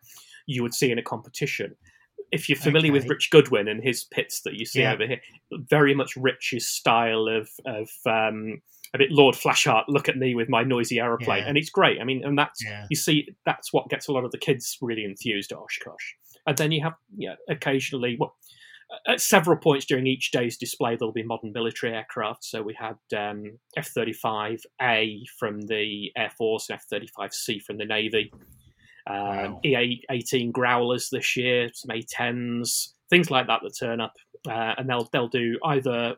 [0.48, 1.76] you would see in a competition.
[2.32, 3.00] If you're familiar okay.
[3.00, 4.94] with Rich Goodwin and his Pitts that you see yeah.
[4.94, 5.20] over here,
[5.52, 8.62] very much Rich's style of of um,
[8.94, 9.84] a bit Lord Flashheart.
[9.88, 11.50] Look at me with my noisy aeroplane, yeah.
[11.50, 12.00] and it's great.
[12.00, 12.86] I mean, and that's yeah.
[12.90, 16.14] you see that's what gets a lot of the kids really enthused at Oshkosh.
[16.48, 18.36] And then you have yeah, occasionally well
[19.08, 22.44] at several points during each day's display, there'll be modern military aircraft.
[22.44, 27.86] So we had um, F 35A from the Air Force and F 35C from the
[27.86, 28.32] Navy.
[29.08, 29.60] Um, wow.
[29.64, 34.14] E 18 Growlers this year, some A 10s, things like that that turn up.
[34.48, 36.16] Uh, and they'll, they'll do either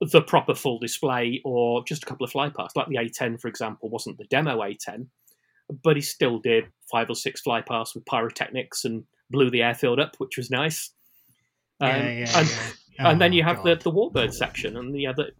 [0.00, 2.76] the proper full display or just a couple of flypasts.
[2.76, 5.08] Like the A 10, for example, wasn't the demo A 10,
[5.82, 10.16] but he still did five or six flypasts with pyrotechnics and blew the airfield up,
[10.18, 10.92] which was nice.
[11.80, 13.06] Um, yeah, yeah, and, yeah.
[13.06, 15.30] Oh, and then you have the, the warbird section, and the other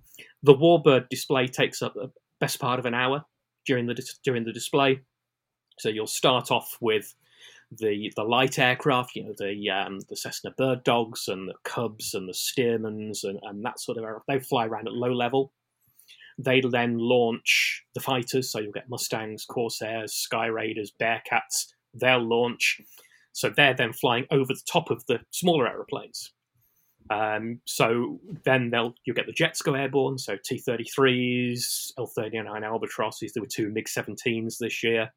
[0.42, 3.25] the warbird display takes up the best part of an hour
[3.66, 3.94] during the
[4.25, 5.01] during the display.
[5.79, 7.14] So you'll start off with
[7.70, 12.14] the the light aircraft, you know, the um, the Cessna Bird Dogs and the Cubs
[12.14, 14.27] and the Stearmans and, and that sort of aircraft.
[14.29, 15.53] They fly around at low level.
[16.38, 21.72] They then launch the fighters, so you'll get Mustangs, Corsairs, Sky Raiders, Bearcats.
[21.94, 22.79] They'll launch,
[23.37, 26.33] so they're then flying over the top of the smaller aeroplanes.
[27.11, 30.16] Um, so then they'll you'll get the jets go airborne.
[30.16, 33.35] So T-33s, L-39 Albatrosses.
[33.35, 35.12] There were two MiG-17s this year.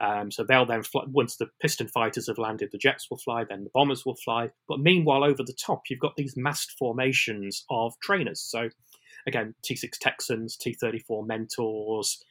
[0.00, 3.42] Um, so they'll then fly, once the piston fighters have landed, the jets will fly.
[3.42, 4.50] Then the bombers will fly.
[4.68, 8.40] But meanwhile, over the top, you've got these massed formations of trainers.
[8.40, 8.68] So
[9.26, 12.22] again, T6 Texans, T-34 Mentors,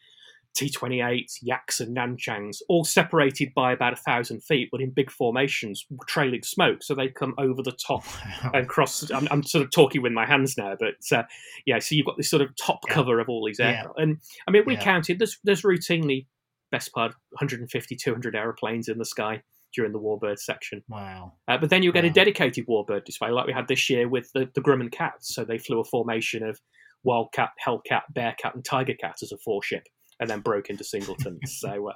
[0.57, 5.85] T28s, Yaks, and Nanchangs, all separated by about a thousand feet, but in big formations,
[6.07, 6.81] trailing smoke.
[6.81, 8.03] So they come over the top
[8.43, 8.51] wow.
[8.53, 9.09] and cross.
[9.11, 11.23] I'm, I'm, sort of talking with my hands now, but uh,
[11.65, 11.79] yeah.
[11.79, 12.93] So you've got this sort of top yeah.
[12.95, 14.03] cover of all these aircraft, yeah.
[14.03, 14.17] and
[14.47, 14.83] I mean, we yeah.
[14.83, 15.19] counted.
[15.19, 16.25] There's there's routinely
[16.71, 19.41] best part 150, 200 aeroplanes in the sky
[19.73, 20.83] during the Warbird section.
[20.89, 21.33] Wow.
[21.47, 22.09] Uh, but then you'll get wow.
[22.09, 25.33] a dedicated Warbird display like we had this year with the, the Grumman Cats.
[25.33, 26.59] So they flew a formation of
[27.03, 29.83] Wildcat, Hellcat, Bearcat, and Tigercat as a four ship
[30.19, 31.57] and then broke into singletons.
[31.59, 31.93] so, uh,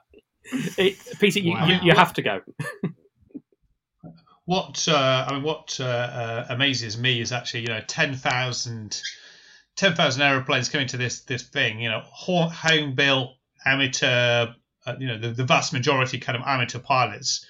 [0.77, 1.67] it, Peter, you, wow.
[1.67, 2.41] you, you, have to go.
[4.45, 9.01] what uh, I mean, what uh, uh, amazes me is actually you know 10,000
[9.75, 11.79] 10, aeroplanes coming to this this thing.
[11.79, 13.31] You know, home built
[13.65, 14.53] amateur.
[14.83, 17.45] Uh, you know, the, the vast majority kind of amateur pilots,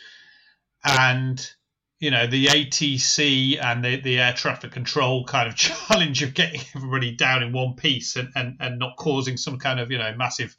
[0.83, 1.53] and
[2.01, 6.59] you know the ATC and the, the air traffic control kind of challenge of getting
[6.75, 10.13] everybody down in one piece and, and, and not causing some kind of you know
[10.17, 10.57] massive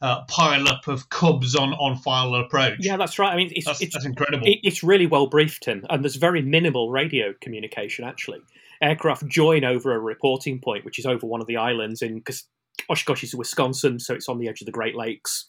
[0.00, 2.76] uh, pile up of cubs on on final approach.
[2.78, 3.32] Yeah, that's right.
[3.32, 4.46] I mean, it's that's, it's, that's incredible.
[4.46, 8.38] It, it's really well briefed, Tim, and there's very minimal radio communication actually.
[8.80, 12.44] Aircraft join over a reporting point, which is over one of the islands in because
[12.88, 15.48] Oshkosh is Wisconsin, so it's on the edge of the Great Lakes,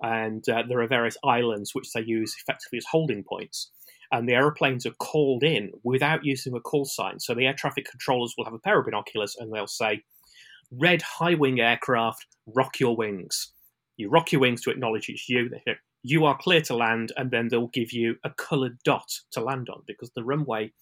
[0.00, 3.70] and uh, there are various islands which they use effectively as holding points.
[4.12, 7.20] And the aeroplanes are called in without using a call sign.
[7.20, 10.02] So the air traffic controllers will have a pair of binoculars and they'll say,
[10.72, 13.52] Red high wing aircraft, rock your wings
[14.00, 15.50] you rock your wings to acknowledge it's you.
[16.02, 19.68] You are clear to land, and then they'll give you a coloured dot to land
[19.68, 20.72] on because the runway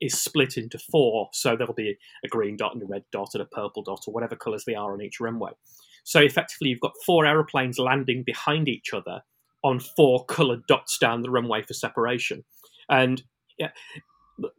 [0.00, 1.28] is split into four.
[1.32, 4.14] So there'll be a green dot and a red dot and a purple dot or
[4.14, 5.50] whatever colours they are on each runway.
[6.04, 9.22] So effectively, you've got four aeroplanes landing behind each other
[9.64, 12.44] on four coloured dots down the runway for separation.
[12.88, 13.22] And
[13.58, 13.70] yeah,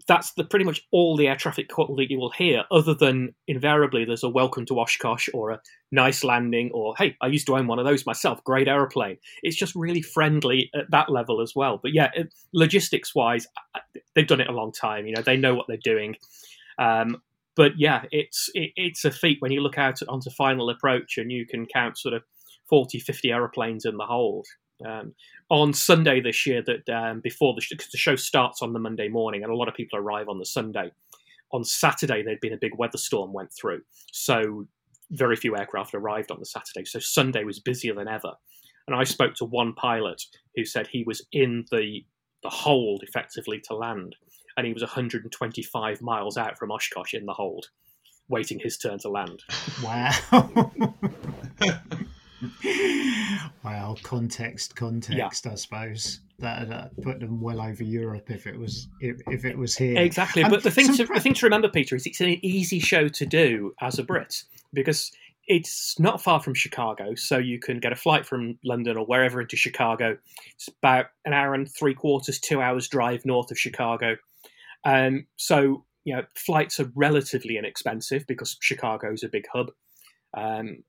[0.08, 3.34] that's the pretty much all the air traffic call that you will hear, other than
[3.48, 5.62] invariably there's a welcome to Oshkosh or a
[5.92, 9.18] nice landing or hey, I used to own one of those myself, great aeroplane.
[9.42, 11.80] It's just really friendly at that level as well.
[11.82, 12.10] But yeah,
[12.54, 13.48] logistics wise,
[14.16, 15.06] they've done it a long time.
[15.06, 16.16] You know, they know what they're doing.
[16.78, 17.22] Um,
[17.56, 21.32] but yeah, it's it, it's a feat when you look out onto final approach and
[21.32, 22.24] you can count sort of
[22.70, 24.46] 40, 50 aeroplanes in the hold.
[24.86, 25.14] Um,
[25.50, 29.08] on Sunday this year, that um, before the, sh- the show starts on the Monday
[29.08, 30.92] morning, and a lot of people arrive on the Sunday.
[31.52, 34.68] On Saturday, there'd been a big weather storm went through, so
[35.12, 36.86] very few aircraft arrived on the Saturday.
[36.86, 38.34] So Sunday was busier than ever.
[38.88, 40.24] And I spoke to one pilot
[40.56, 42.06] who said he was in the
[42.42, 44.16] the hold effectively to land,
[44.56, 47.68] and he was 125 miles out from Oshkosh in the hold,
[48.30, 49.44] waiting his turn to land.
[49.84, 50.12] Wow.
[53.64, 55.46] well, context, context.
[55.46, 55.52] Yeah.
[55.52, 59.58] I suppose that uh, put them well over Europe if it was if, if it
[59.58, 60.00] was here.
[60.00, 63.08] Exactly, but the thing to, the thing to remember, Peter, is it's an easy show
[63.10, 64.44] to do as a Brit
[64.74, 65.12] because
[65.48, 69.42] it's not far from Chicago, so you can get a flight from London or wherever
[69.42, 70.18] into Chicago.
[70.54, 74.16] It's about an hour and three quarters, two hours drive north of Chicago.
[74.86, 79.72] Um, so you know, flights are relatively inexpensive because Chicago is a big hub.
[80.36, 80.84] Um,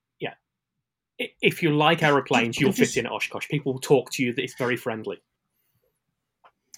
[1.41, 3.47] if you like aeroplanes, you'll just, fit in at Oshkosh.
[3.49, 4.33] People will talk to you.
[4.33, 5.21] that It's very friendly.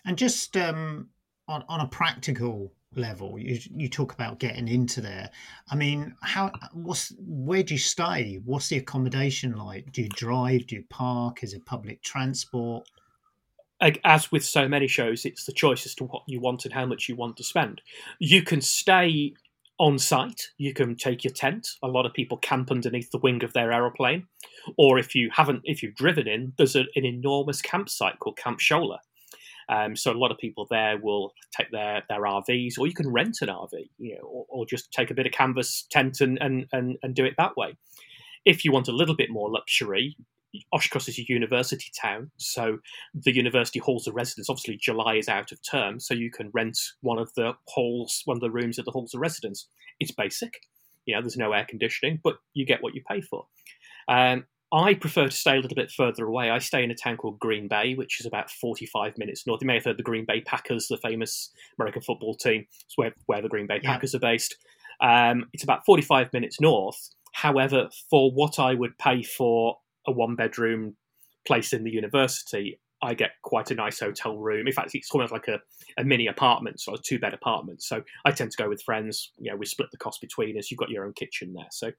[0.05, 1.09] And just um,
[1.47, 5.29] on on a practical level, you you talk about getting into there.
[5.69, 8.39] I mean, how what's where do you stay?
[8.43, 9.91] What's the accommodation like?
[9.91, 10.67] Do you drive?
[10.67, 11.43] Do you park?
[11.43, 12.87] Is it public transport?
[14.05, 16.85] As with so many shows, it's the choice as to what you want and how
[16.85, 17.81] much you want to spend.
[18.17, 19.33] You can stay
[19.79, 20.41] on site.
[20.57, 21.67] You can take your tent.
[21.83, 24.27] A lot of people camp underneath the wing of their aeroplane.
[24.77, 28.59] Or if you haven't, if you've driven in, there's a, an enormous campsite called Camp
[28.59, 28.99] Scholler.
[29.69, 33.09] Um, so a lot of people there will take their, their RVs, or you can
[33.09, 36.37] rent an RV, you know, or, or just take a bit of canvas tent and,
[36.41, 37.77] and, and, and do it that way.
[38.45, 40.17] If you want a little bit more luxury,
[40.71, 42.77] Oshkosh is a university town, so
[43.13, 44.49] the university halls of residence.
[44.49, 48.37] Obviously, July is out of term, so you can rent one of the halls, one
[48.37, 49.67] of the rooms at the halls of residence.
[49.99, 50.59] It's basic,
[51.05, 51.21] you know.
[51.21, 53.47] There's no air conditioning, but you get what you pay for.
[54.07, 56.49] Um, I prefer to stay a little bit further away.
[56.49, 59.61] I stay in a town called Green Bay, which is about 45 minutes north.
[59.61, 62.65] You may have heard the Green Bay Packers, the famous American football team.
[62.85, 64.55] It's where, where the Green Bay Packers are based.
[64.99, 67.09] Um, it's about 45 minutes north.
[67.33, 69.77] However, for what I would pay for
[70.07, 70.95] a one bedroom
[71.45, 74.65] place in the university, I get quite a nice hotel room.
[74.65, 75.59] In fact, it's almost like a,
[75.97, 77.83] a mini apartment, so a two bed apartment.
[77.83, 79.31] So I tend to go with friends.
[79.37, 80.71] You know, we split the cost between us.
[80.71, 81.67] You've got your own kitchen there.
[81.71, 81.91] So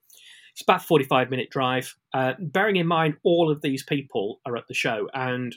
[0.51, 1.95] it's about 45 minute drive.
[2.13, 5.07] Uh, bearing in mind, all of these people are at the show.
[5.13, 5.55] And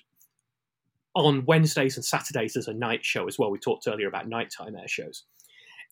[1.15, 3.51] on Wednesdays and Saturdays, there's a night show as well.
[3.51, 5.25] We talked earlier about nighttime air shows.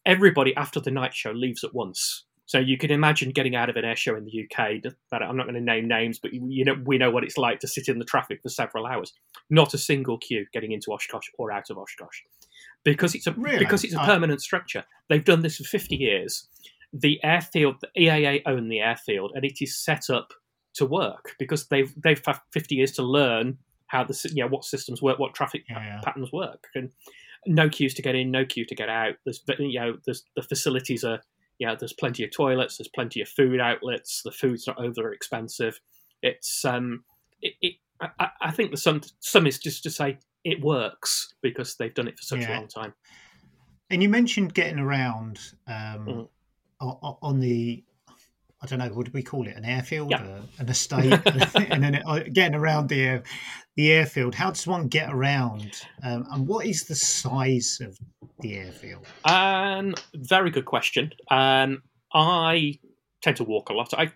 [0.04, 2.24] Everybody after the night show leaves at once.
[2.46, 4.82] So you can imagine getting out of an air show in the UK.
[5.10, 7.58] That I'm not going to name names, but you know we know what it's like
[7.60, 9.12] to sit in the traffic for several hours.
[9.50, 12.20] Not a single queue getting into Oshkosh or out of Oshkosh,
[12.84, 13.58] because it's a really?
[13.58, 14.84] because it's a permanent structure.
[15.08, 16.48] They've done this for 50 years.
[16.92, 20.32] The airfield, the EAA own the airfield, and it is set up
[20.74, 24.64] to work because they've they've had 50 years to learn how the you know what
[24.64, 26.00] systems work, what traffic yeah.
[26.04, 26.90] patterns work, and
[27.46, 29.14] no queues to get in, no queue to get out.
[29.24, 31.20] There's you know there's the facilities are
[31.58, 34.22] yeah, there's plenty of toilets, there's plenty of food outlets.
[34.22, 35.80] The food's not over expensive.
[36.22, 37.04] It's um,
[37.40, 41.76] it, it I, I, think the some some is just to say it works because
[41.76, 42.56] they've done it for such yeah.
[42.56, 42.94] a long time.
[43.90, 46.28] And you mentioned getting around um,
[46.80, 47.16] mm.
[47.22, 47.84] on the
[48.62, 50.22] I don't know what do we call it an airfield, yeah.
[50.22, 51.20] uh, an estate,
[51.70, 53.22] and then uh, getting around the
[53.76, 54.34] the airfield.
[54.34, 57.98] How does one get around, um, and what is the size of
[58.40, 59.06] the airfield?
[59.24, 61.12] Um, very good question.
[61.30, 61.82] Um,
[62.12, 62.78] I
[63.22, 63.92] tend to walk a lot.
[63.94, 64.12] I,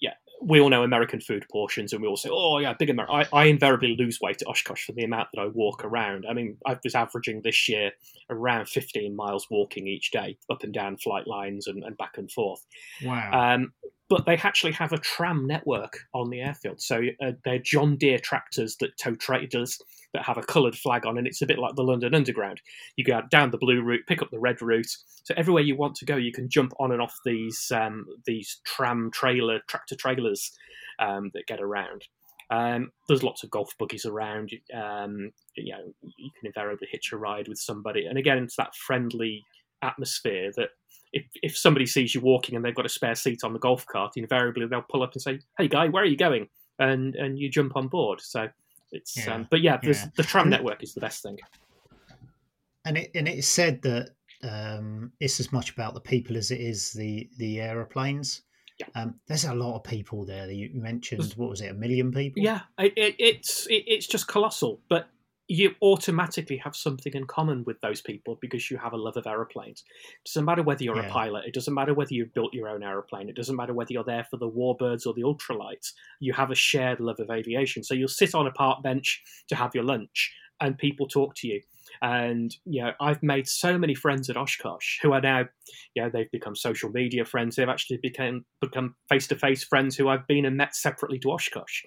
[0.00, 3.16] yeah, we all know American food portions, and we all say, "Oh yeah, big American."
[3.16, 6.26] I, I invariably lose weight at Oshkosh for the amount that I walk around.
[6.28, 7.92] I mean, I was averaging this year
[8.30, 12.30] around 15 miles walking each day, up and down flight lines and, and back and
[12.30, 12.64] forth.
[13.02, 13.54] Wow.
[13.54, 13.72] Um,
[14.08, 16.80] but they actually have a tram network on the airfield.
[16.80, 19.78] So uh, they're John Deere tractors that tow trailers
[20.12, 22.60] that have a coloured flag on, and it's a bit like the London Underground.
[22.96, 24.90] You go down the blue route, pick up the red route.
[25.24, 28.60] So everywhere you want to go, you can jump on and off these um, these
[28.64, 30.52] tram trailer tractor trailers
[30.98, 32.04] um, that get around.
[32.50, 34.50] Um, there's lots of golf buggies around.
[34.72, 38.74] Um, you know, you can invariably hitch a ride with somebody, and again, it's that
[38.74, 39.42] friendly
[39.82, 40.70] atmosphere that
[41.14, 43.86] if, if somebody sees you walking and they've got a spare seat on the golf
[43.86, 46.48] cart, invariably they'll pull up and say, "Hey, guy, where are you going?"
[46.78, 48.20] and and you jump on board.
[48.20, 48.48] So
[48.92, 49.34] it's yeah.
[49.34, 50.06] Um, but yeah, yeah.
[50.16, 51.38] the tram network is the best thing.
[52.84, 54.10] And it and it's said that
[54.42, 58.42] um, it's as much about the people as it is the the aeroplanes.
[58.78, 58.86] Yeah.
[58.96, 60.50] Um, there's a lot of people there.
[60.50, 62.42] You mentioned what was it, a million people?
[62.42, 64.80] Yeah, it, it, it's it, it's just colossal.
[64.88, 65.08] But
[65.46, 69.26] you automatically have something in common with those people because you have a love of
[69.26, 69.84] aeroplanes.
[70.24, 71.06] It doesn't matter whether you're yeah.
[71.06, 73.92] a pilot, it doesn't matter whether you've built your own aeroplane, it doesn't matter whether
[73.92, 75.92] you're there for the warbirds or the ultralights.
[76.20, 77.84] You have a shared love of aviation.
[77.84, 81.48] So you'll sit on a park bench to have your lunch and people talk to
[81.48, 81.60] you.
[82.02, 85.44] And you know, I've made so many friends at Oshkosh who are now,
[85.94, 87.56] you know, they've become social media friends.
[87.56, 91.30] They've actually become become face to face friends who I've been and met separately to
[91.30, 91.82] Oshkosh.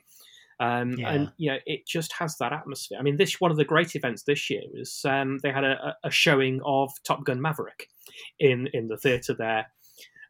[0.59, 1.11] Um, yeah.
[1.11, 2.97] And you know, it just has that atmosphere.
[2.99, 5.95] I mean, this one of the great events this year was um, they had a,
[6.03, 7.87] a, showing of Top Gun Maverick
[8.39, 9.67] in in the theatre there.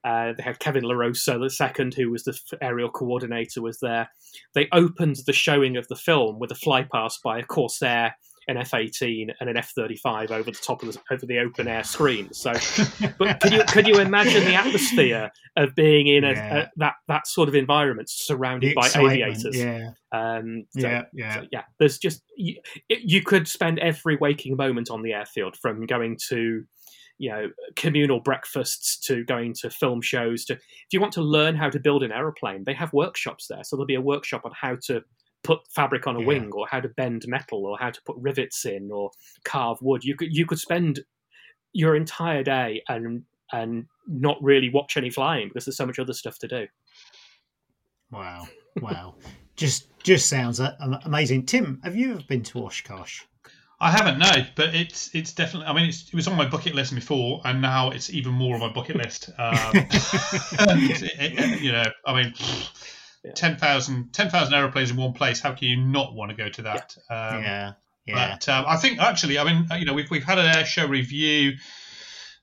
[0.04, 4.10] Uh, they had Kevin LaRosa, the second, who was the aerial coordinator, was there.
[4.54, 8.16] They opened the showing of the film with a flypast by a Corsair
[8.48, 12.32] an F-18 and an F-35 over the top of the, over the open air screen.
[12.34, 12.54] So,
[13.20, 16.58] but could you could you imagine the atmosphere of being in a, yeah.
[16.58, 19.58] a that that sort of environment surrounded by aviators?
[19.58, 21.64] Yeah, um, so, yeah, yeah, so, yeah.
[21.80, 22.56] There's just you,
[22.90, 26.64] you could spend every waking moment on the airfield from going to
[27.18, 31.56] you know communal breakfasts to going to film shows to if you want to learn
[31.56, 34.52] how to build an aeroplane they have workshops there so there'll be a workshop on
[34.54, 35.02] how to
[35.44, 36.26] put fabric on a yeah.
[36.26, 39.12] wing or how to bend metal or how to put rivets in or
[39.46, 41.00] carve wood you could you could spend
[41.74, 46.14] your entire day and and not really watch any flying because there's so much other
[46.14, 46.68] stuff to do
[48.12, 48.48] wow
[48.82, 49.16] wow
[49.56, 50.60] just just sounds
[51.06, 53.22] amazing tim have you ever been to oshkosh
[53.80, 55.68] I haven't, no, but it's it's definitely.
[55.68, 58.60] I mean, it was on my bucket list before, and now it's even more on
[58.60, 59.30] my bucket list.
[59.38, 62.34] Um, it, it, you know, I mean,
[63.28, 63.34] yeah.
[63.34, 65.40] 10,000 10, aeroplanes in one place.
[65.40, 66.98] How can you not want to go to that?
[67.10, 67.28] Yeah.
[67.28, 67.74] Um, yeah.
[68.06, 68.30] yeah.
[68.36, 70.88] But um, I think actually, I mean, you know, we've, we've had an air show
[70.88, 71.54] review.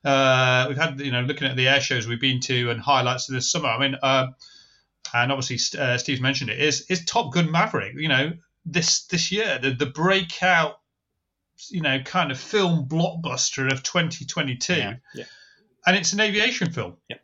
[0.03, 3.27] Uh, we've had, you know, looking at the air shows we've been to and highlights
[3.29, 3.69] of this summer.
[3.69, 4.27] I mean, uh,
[5.13, 7.93] and obviously uh, Steve's mentioned it is is Top Gun Maverick.
[7.95, 8.33] You know,
[8.65, 10.79] this this year the the breakout,
[11.69, 14.73] you know, kind of film blockbuster of 2022.
[14.73, 14.93] Yeah.
[15.15, 15.23] yeah.
[15.87, 16.97] And it's an aviation film.
[17.09, 17.17] Yeah.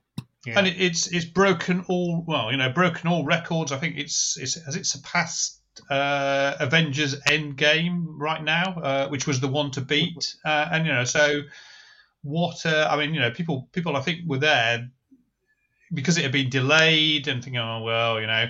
[0.46, 0.58] Yeah.
[0.58, 3.72] And it, it's it's broken all well, you know, broken all records.
[3.72, 9.40] I think it's, it's has it surpassed uh, Avengers Endgame right now, uh, which was
[9.40, 10.36] the one to beat.
[10.44, 11.42] Uh, and you know, so
[12.24, 12.66] what?
[12.66, 14.90] Uh, I mean, you know, people people I think were there
[15.94, 18.50] because it had been delayed and thinking, oh well, you know.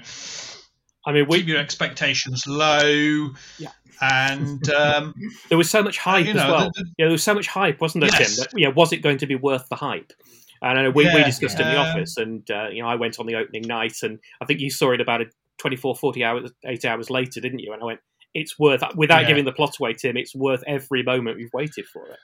[1.03, 3.31] I mean, we, keep your expectations low.
[3.57, 3.69] Yeah.
[4.01, 5.15] And um,
[5.49, 6.71] there was so much hype you know, as well.
[6.75, 8.35] The, the, yeah, there was so much hype, wasn't there, yes.
[8.35, 8.43] Tim?
[8.43, 10.13] That, yeah, was it going to be worth the hype?
[10.61, 11.69] And I know we, yeah, we discussed yeah.
[11.69, 14.45] in the office, and uh, you know, I went on the opening night, and I
[14.45, 15.25] think you saw it about a
[15.57, 17.73] 24, 40 hours, eight hours later, didn't you?
[17.73, 17.99] And I went,
[18.33, 19.27] it's worth without yeah.
[19.27, 20.17] giving the plot away, Tim.
[20.17, 22.17] It's worth every moment we've waited for it.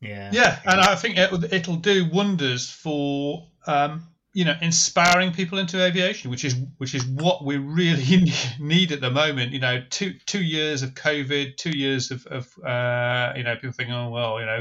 [0.00, 5.58] Yeah, yeah, and I think it, it'll do wonders for um, you know inspiring people
[5.58, 8.24] into aviation which is which is what we really
[8.58, 9.52] need at the moment.
[9.52, 13.72] You know two two years of covid two years of, of uh, you know people
[13.72, 14.58] thinking oh well you know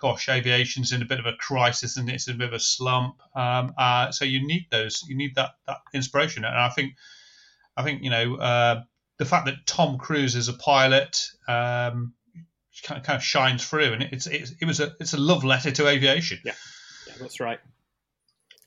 [0.00, 2.60] gosh aviation's in a bit of a crisis and it's in a bit of a
[2.60, 3.20] slump.
[3.34, 6.44] Um, uh, so you need those you need that that inspiration.
[6.44, 6.94] And i think
[7.76, 8.82] i think you know uh,
[9.18, 12.14] the fact that tom cruise is a pilot um,
[12.84, 15.42] kind of, kind of shines through and it's, it's it was a it's a love
[15.42, 16.38] letter to aviation.
[16.44, 16.54] Yeah.
[17.08, 17.58] Yeah that's right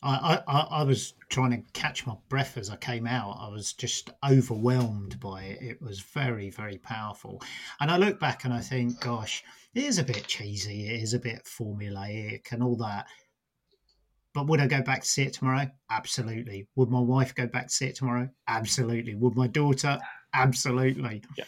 [0.02, 3.38] I, I, I was trying to catch my breath as I came out.
[3.39, 5.62] I was just overwhelmed by it.
[5.62, 7.41] It was very, very powerful.
[7.82, 9.43] And I look back and I think, gosh,
[9.74, 10.88] it is a bit cheesy.
[10.88, 13.08] It is a bit formulaic and all that.
[14.34, 15.70] But would I go back to see it tomorrow?
[15.89, 16.68] Absolutely.
[16.76, 18.30] Would my wife go back to see it tomorrow?
[18.47, 19.16] Absolutely.
[19.16, 20.00] Would my daughter?
[20.34, 21.24] Absolutely.
[21.36, 21.45] Yeah.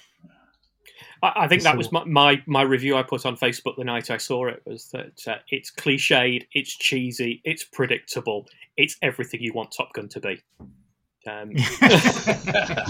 [1.23, 4.09] I, I think that was my, my, my review I put on Facebook the night
[4.09, 8.47] I saw it was that uh, it's cliched, it's cheesy, it's predictable,
[8.77, 10.41] it's everything you want Top Gun to be.
[11.27, 12.85] Um, yeah,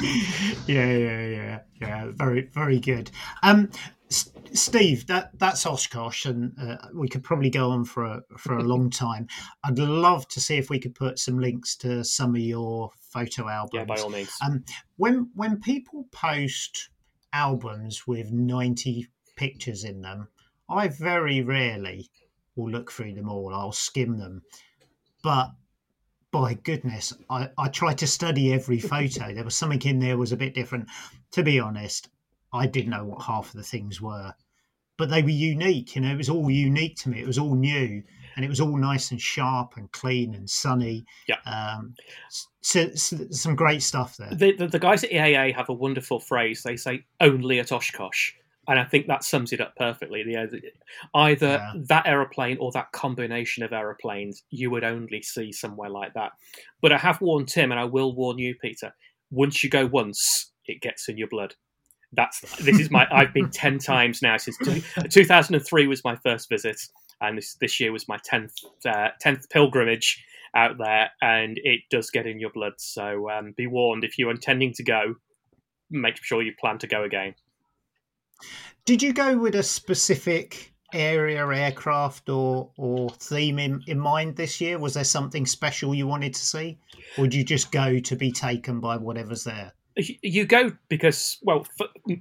[0.68, 2.12] yeah, yeah, yeah.
[2.14, 3.12] Very, very good.
[3.44, 3.70] Um,
[4.10, 8.58] S- Steve, that that's Oshkosh, and uh, we could probably go on for a, for
[8.58, 9.28] a long time.
[9.64, 13.50] I'd love to see if we could put some links to some of your photo
[13.50, 13.72] albums.
[13.74, 14.34] Yeah, by all means.
[14.46, 14.64] Um,
[14.98, 16.90] when when people post
[17.34, 20.28] albums with ninety pictures in them,
[20.70, 22.10] I very rarely
[22.56, 23.54] will look through them all.
[23.54, 24.44] I'll skim them,
[25.24, 25.52] but
[26.32, 29.34] by goodness, I, I tried to study every photo.
[29.34, 30.90] there was something in there was a bit different.
[31.32, 32.10] To be honest,
[32.54, 34.34] I didn't know what half of the things were,
[34.98, 35.96] but they were unique.
[35.96, 37.22] You know, it was all unique to me.
[37.22, 38.04] It was all new,
[38.36, 41.06] and it was all nice and sharp and clean and sunny.
[41.28, 41.38] Yeah.
[41.46, 41.96] Um,
[42.62, 44.34] so, so, some great stuff there.
[44.34, 46.64] The, the, the guys at EAA have a wonderful phrase.
[46.64, 48.34] They say only at Oshkosh
[48.68, 50.24] and I think that sums it up perfectly.
[50.24, 50.62] The,
[51.14, 51.74] either yeah.
[51.88, 56.34] that aeroplane or that combination of aeroplanes, you would only see somewhere like that.
[56.82, 58.94] But I have warned Tim, and I will warn you, Peter.
[59.32, 61.56] Once you go once, it gets in your blood.
[62.14, 63.08] That's this is my.
[63.12, 64.58] I've been ten times now since
[65.10, 66.80] two thousand and three was my first visit,
[67.22, 68.54] and this this year was my tenth
[68.86, 70.24] uh, tenth pilgrimage
[70.56, 72.74] out there, and it does get in your blood.
[72.78, 75.16] So um, be warned if you're intending to go,
[75.90, 77.36] make sure you plan to go again.
[78.86, 84.60] Did you go with a specific area, aircraft, or or theme in, in mind this
[84.60, 84.80] year?
[84.80, 86.80] Was there something special you wanted to see,
[87.18, 89.74] or did you just go to be taken by whatever's there?
[90.22, 91.66] You go because well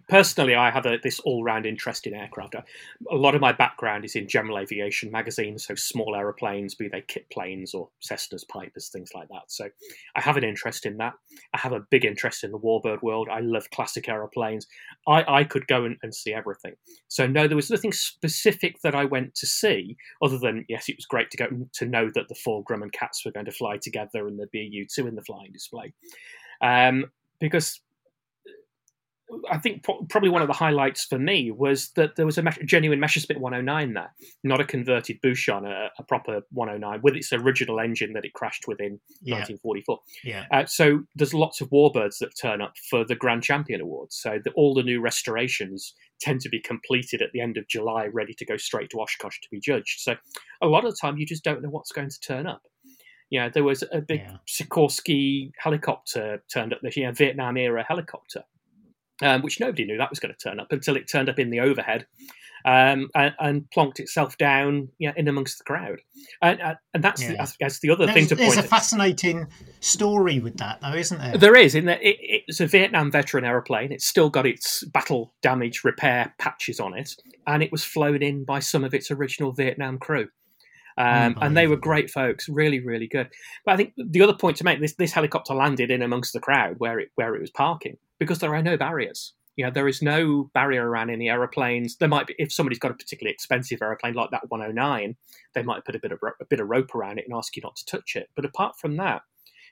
[0.08, 2.54] personally i have a, this all-round interest in aircraft.
[2.54, 7.02] A lot of my background is in general aviation magazines so small aeroplanes be they
[7.02, 9.44] kit planes or cessnas pipers things like that.
[9.48, 9.68] So
[10.16, 11.14] i have an interest in that.
[11.54, 13.28] I have a big interest in the warbird world.
[13.30, 14.66] I love classic aeroplanes.
[15.06, 16.74] I, I could go and, and see everything.
[17.08, 20.96] So no there was nothing specific that i went to see other than yes it
[20.96, 23.76] was great to go to know that the four grumman cats were going to fly
[23.76, 25.92] together and there'd be a u2 in the flying display.
[26.62, 27.06] Um,
[27.40, 27.80] because
[29.48, 32.98] I think probably one of the highlights for me was that there was a genuine
[32.98, 34.12] Messerschmitt 109 there,
[34.42, 38.66] not a converted Buchón, a, a, proper 109 with its original engine that it crashed
[38.66, 39.36] with in yeah.
[39.36, 40.00] 1944.
[40.24, 40.46] Yeah.
[40.50, 44.16] Uh, so there's lots of warbirds that turn up for the Grand Champion Awards.
[44.20, 48.06] So the, all the new restorations tend to be completed at the end of July,
[48.06, 50.00] ready to go straight to Oshkosh to be judged.
[50.00, 50.16] So
[50.60, 52.62] a lot of the time, you just don't know what's going to turn up.
[53.30, 54.36] You know, there was a big yeah.
[54.46, 58.44] Sikorsky helicopter turned up this year, Vietnam era helicopter,
[59.22, 61.50] um, which nobody knew that was going to turn up until it turned up in
[61.50, 62.06] the overhead
[62.64, 66.00] um, and, and, plonked itself down you know, in amongst the crowd.
[66.42, 67.44] And, uh, and that's, yeah.
[67.44, 68.56] the, that's the other there's, thing to there's point.
[68.56, 69.46] There's a fascinating
[69.80, 71.38] story with that, though, isn't there?
[71.38, 71.74] There is.
[71.74, 73.92] In that it, it's a Vietnam veteran aeroplane.
[73.92, 77.16] It's still got its battle damage repair patches on it,
[77.46, 80.28] and it was flown in by some of its original Vietnam crew.
[81.00, 83.28] Um, and they were great folks, really, really good.
[83.64, 86.40] But I think the other point to make this this helicopter landed in amongst the
[86.40, 89.32] crowd where it where it was parking because there are no barriers.
[89.56, 91.96] You know, there is no barrier around any aeroplanes.
[91.96, 95.16] There might be if somebody's got a particularly expensive aeroplane like that 109,
[95.54, 97.62] they might put a bit of a bit of rope around it and ask you
[97.62, 98.28] not to touch it.
[98.36, 99.22] But apart from that,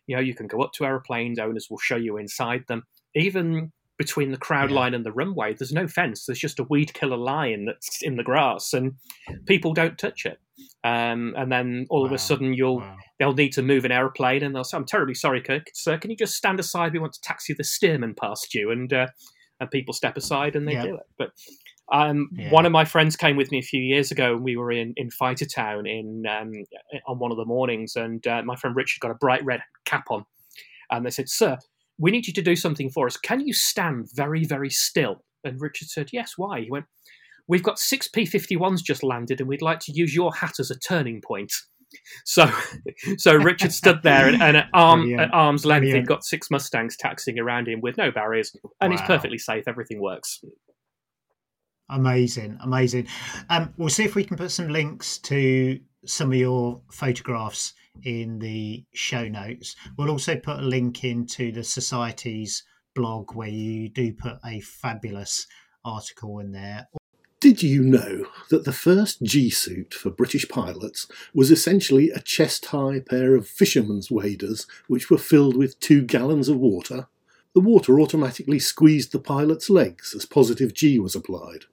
[0.07, 1.39] you know, you can go up to aeroplanes.
[1.39, 2.85] Owners will show you inside them.
[3.15, 4.77] Even between the crowd yeah.
[4.77, 6.25] line and the runway, there's no fence.
[6.25, 8.95] There's just a weed killer line that's in the grass, and
[9.47, 10.39] people don't touch it.
[10.85, 12.07] Um, and then all wow.
[12.07, 12.97] of a sudden, you'll wow.
[13.19, 15.99] they'll need to move an airplane, and they'll say, "I'm terribly sorry, Kirk, sir.
[15.99, 16.93] Can you just stand aside?
[16.93, 19.09] We want to taxi the Stearman past you." And uh,
[19.61, 20.83] and people step aside and they yeah.
[20.83, 21.07] do it.
[21.19, 21.31] But
[21.93, 22.51] um, yeah.
[22.51, 24.95] one of my friends came with me a few years ago, and we were in
[24.97, 26.53] in Fighter Town in um,
[27.07, 30.05] on one of the mornings, and uh, my friend Richard got a bright red cap
[30.11, 30.25] on,
[30.91, 31.59] and they said, "Sir."
[31.99, 33.17] we need you to do something for us.
[33.17, 35.25] Can you stand very, very still?
[35.45, 36.61] And Richard said, Yes, why?
[36.61, 36.87] He went,
[37.49, 40.71] We've got six P 51s just landed, and we'd like to use your hat as
[40.71, 41.53] a turning point.
[42.25, 42.51] So,
[43.17, 46.01] so Richard stood there, and, and at, arm, at arm's length, Brilliant.
[46.01, 48.99] he'd got six Mustangs taxiing around him with no barriers, and wow.
[48.99, 49.65] he's perfectly safe.
[49.67, 50.41] Everything works.
[51.91, 53.09] Amazing, amazing.
[53.49, 57.73] Um, we'll see if we can put some links to some of your photographs
[58.05, 59.75] in the show notes.
[59.97, 62.63] We'll also put a link into the Society's
[62.95, 65.47] blog where you do put a fabulous
[65.85, 66.87] article in there.
[67.41, 72.67] Did you know that the first G suit for British pilots was essentially a chest
[72.67, 77.07] high pair of fisherman's waders which were filled with two gallons of water?
[77.55, 81.67] The water automatically squeezed the pilot's legs as positive G was applied.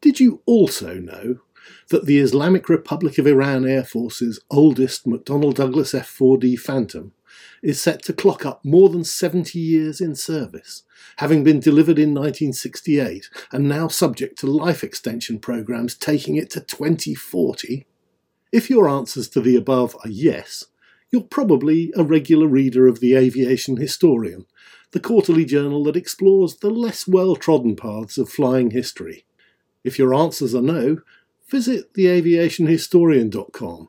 [0.00, 1.40] Did you also know
[1.88, 7.12] that the Islamic Republic of Iran Air Force's oldest McDonnell Douglas F 4D Phantom
[7.62, 10.82] is set to clock up more than 70 years in service,
[11.16, 16.60] having been delivered in 1968 and now subject to life extension programs taking it to
[16.60, 17.86] 2040?
[18.52, 20.64] If your answers to the above are yes,
[21.10, 24.46] You're probably a regular reader of the Aviation Historian,
[24.92, 29.24] the quarterly journal that explores the less well trodden paths of flying history.
[29.82, 30.98] If your answers are no,
[31.48, 33.88] visit theaviationhistorian.com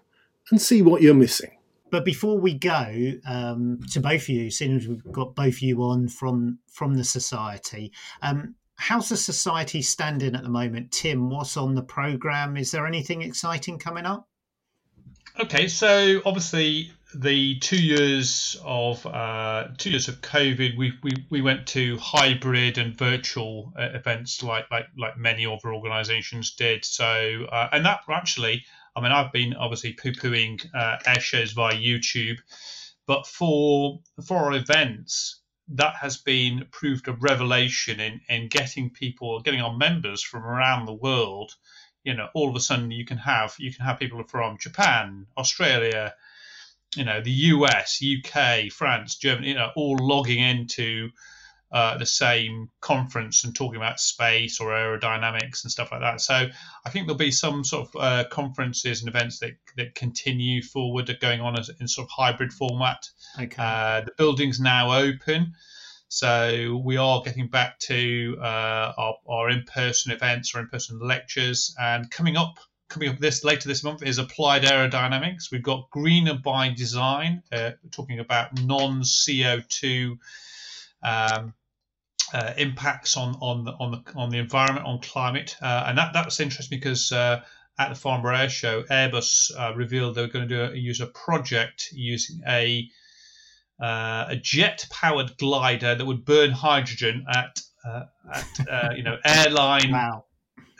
[0.49, 1.51] and see what you're missing.
[1.91, 5.83] But before we go um, to both of you, since we've got both of you
[5.83, 10.91] on from from the society, um, how's the society standing at the moment?
[10.91, 12.57] Tim, what's on the program?
[12.57, 14.27] Is there anything exciting coming up?
[15.39, 21.41] Okay, so obviously the two years of uh, two years of COVID, we, we, we
[21.41, 26.85] went to hybrid and virtual uh, events like like like many other organisations did.
[26.85, 28.63] So uh, and that actually,
[28.95, 32.39] I mean, I've been obviously poo pooing uh, air shows via YouTube,
[33.05, 39.39] but for for our events, that has been proved a revelation in in getting people,
[39.41, 41.55] getting our members from around the world.
[42.03, 45.27] You know, all of a sudden you can have you can have people from Japan,
[45.37, 46.13] Australia
[46.95, 51.09] you know, the US, UK, France, Germany, you know, all logging into
[51.71, 56.19] uh, the same conference and talking about space or aerodynamics and stuff like that.
[56.19, 56.49] So
[56.85, 61.15] I think there'll be some sort of uh, conferences and events that, that continue forward,
[61.21, 63.09] going on as, in sort of hybrid format.
[63.39, 63.55] Okay.
[63.57, 65.53] Uh, the building's now open.
[66.09, 72.11] So we are getting back to uh, our, our in-person events or in-person lectures, and
[72.11, 72.59] coming up
[72.89, 75.49] coming up this later this month is applied aerodynamics.
[75.49, 80.17] We've got greener by design, uh, talking about non CO2
[81.01, 81.53] um,
[82.33, 86.13] uh, impacts on on the, on the on the environment, on climate, uh, and that
[86.13, 87.11] that's interesting because.
[87.11, 87.41] Uh,
[87.79, 90.99] at the Farnborough Air Show, Airbus uh, revealed they were going to do a, use
[90.99, 92.87] a project using a
[93.81, 97.59] uh, a jet-powered glider that would burn hydrogen at,
[98.31, 100.25] at you know airline wow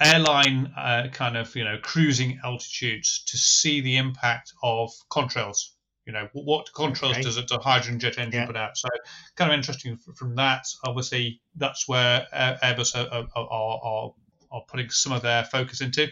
[0.02, 5.70] airline uh, kind of you know cruising altitudes to see the impact of contrails.
[6.06, 7.22] You know what contrails okay.
[7.22, 8.47] does a hydrogen jet engine yeah.
[8.47, 8.78] put out?
[8.78, 8.89] So
[9.36, 10.66] kind of interesting from that.
[10.86, 14.14] Obviously, that's where Airbus are, are, are,
[14.52, 16.10] are putting some of their focus into.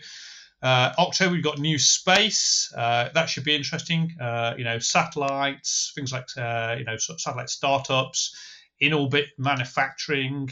[0.62, 2.72] Uh, October, we've got new space.
[2.76, 4.14] Uh, that should be interesting.
[4.20, 8.36] Uh, you know, satellites, things like uh, you know satellite startups,
[8.80, 10.50] in orbit manufacturing.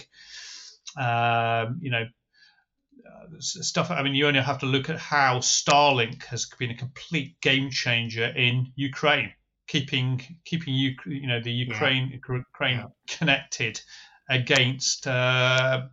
[0.97, 2.05] Um, you know,
[3.39, 3.91] stuff.
[3.91, 7.69] I mean, you only have to look at how Starlink has been a complete game
[7.69, 9.31] changer in Ukraine,
[9.67, 12.15] keeping keeping you you know the Ukraine yeah.
[12.15, 12.85] Ukraine yeah.
[13.07, 13.81] connected
[14.29, 15.87] against uh,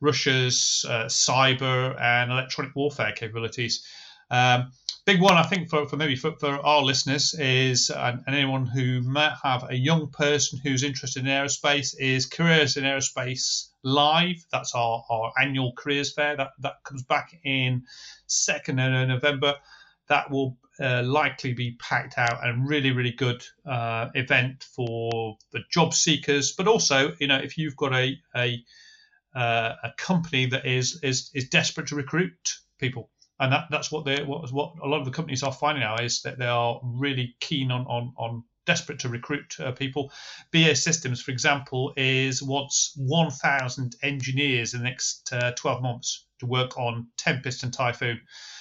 [0.00, 3.86] Russia's uh, cyber and electronic warfare capabilities.
[4.30, 4.72] Um,
[5.04, 8.66] big one, I think, for, for maybe for, for our listeners is, and, and, anyone
[8.66, 14.44] who might have a young person who's interested in aerospace, is Careers in Aerospace Live.
[14.50, 16.36] That's our, our annual careers fair.
[16.36, 17.84] That, that comes back in
[18.28, 19.54] 2nd of November.
[20.08, 25.60] That will uh, likely be packed out and really, really good uh, event for the
[25.70, 28.64] job seekers, but also, you know, if you've got a, a
[29.34, 32.32] uh, a company that is, is is desperate to recruit
[32.78, 33.10] people
[33.40, 35.96] and that, that's what they what, what a lot of the companies are finding now
[35.96, 40.12] is that they are really keen on on, on desperate to recruit uh, people.
[40.50, 46.46] BAE Systems, for example, is wants 1,000 engineers in the next uh, 12 months to
[46.46, 48.20] work on Tempest and Typhoon.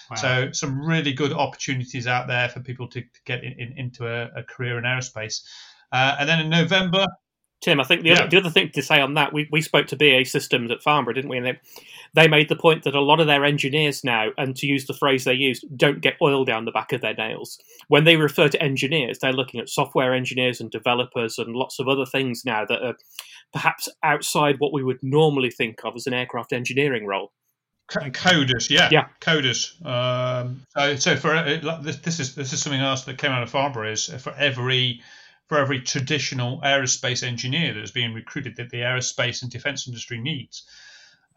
[0.09, 0.15] Wow.
[0.17, 4.07] So some really good opportunities out there for people to, to get in, in, into
[4.07, 5.41] a, a, career in aerospace.
[5.91, 7.05] Uh, and then in November,
[7.63, 8.15] Tim, I think the, yeah.
[8.15, 10.83] other, the other thing to say on that, we, we spoke to BAE Systems at
[10.83, 11.37] Farnborough, didn't we?
[11.37, 11.59] And they,
[12.13, 14.93] they made the point that a lot of their engineers now, and to use the
[14.93, 17.57] phrase they used, don't get oil down the back of their nails.
[17.87, 21.87] When they refer to engineers, they're looking at software engineers and developers and lots of
[21.87, 22.95] other things now that are
[23.53, 27.31] perhaps outside what we would normally think of as an aircraft engineering role.
[27.89, 29.85] Coders, yeah, yeah, coders.
[29.85, 33.43] Um, so, so for uh, this, this is this is something else that came out
[33.43, 35.01] of Farnborough is for every
[35.47, 40.19] for every traditional aerospace engineer that is being recruited that the aerospace and defense industry
[40.19, 40.63] needs.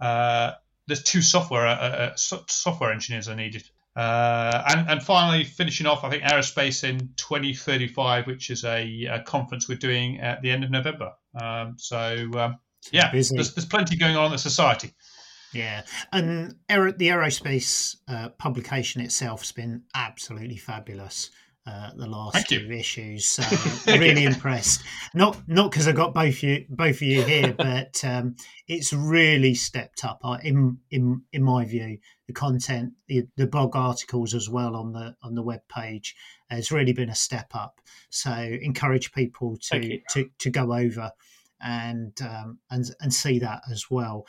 [0.01, 0.53] Uh,
[0.87, 3.69] there's two software uh, uh software engineers are needed.
[3.97, 9.21] Uh, and, and finally, finishing off, I think aerospace in 2035, which is a, a
[9.23, 11.13] conference we're doing at the end of November.
[11.41, 12.59] Um, so um,
[12.93, 14.93] yeah, there's, there's, plenty going on in the society.
[15.53, 15.83] Yeah,
[16.13, 21.31] and the aerospace uh, publication itself has been absolutely fabulous
[21.67, 23.27] uh, the last two issues.
[23.27, 23.43] So
[23.93, 24.83] really impressed.
[25.15, 28.37] Not not because I got both you both of you here, but um,
[28.69, 31.99] it's really stepped up uh, in in in my view.
[32.29, 36.15] The content, the, the blog articles as well on the on the web page
[36.51, 37.81] has really been a step up.
[38.11, 41.13] So encourage people to to, to go over
[41.61, 44.27] and um, and and see that as well.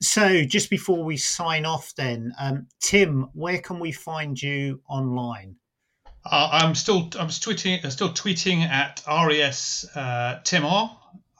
[0.00, 5.56] So just before we sign off, then um, Tim, where can we find you online?
[6.24, 10.90] Uh, I'm still I'm tweeting still tweeting at res uh, timor,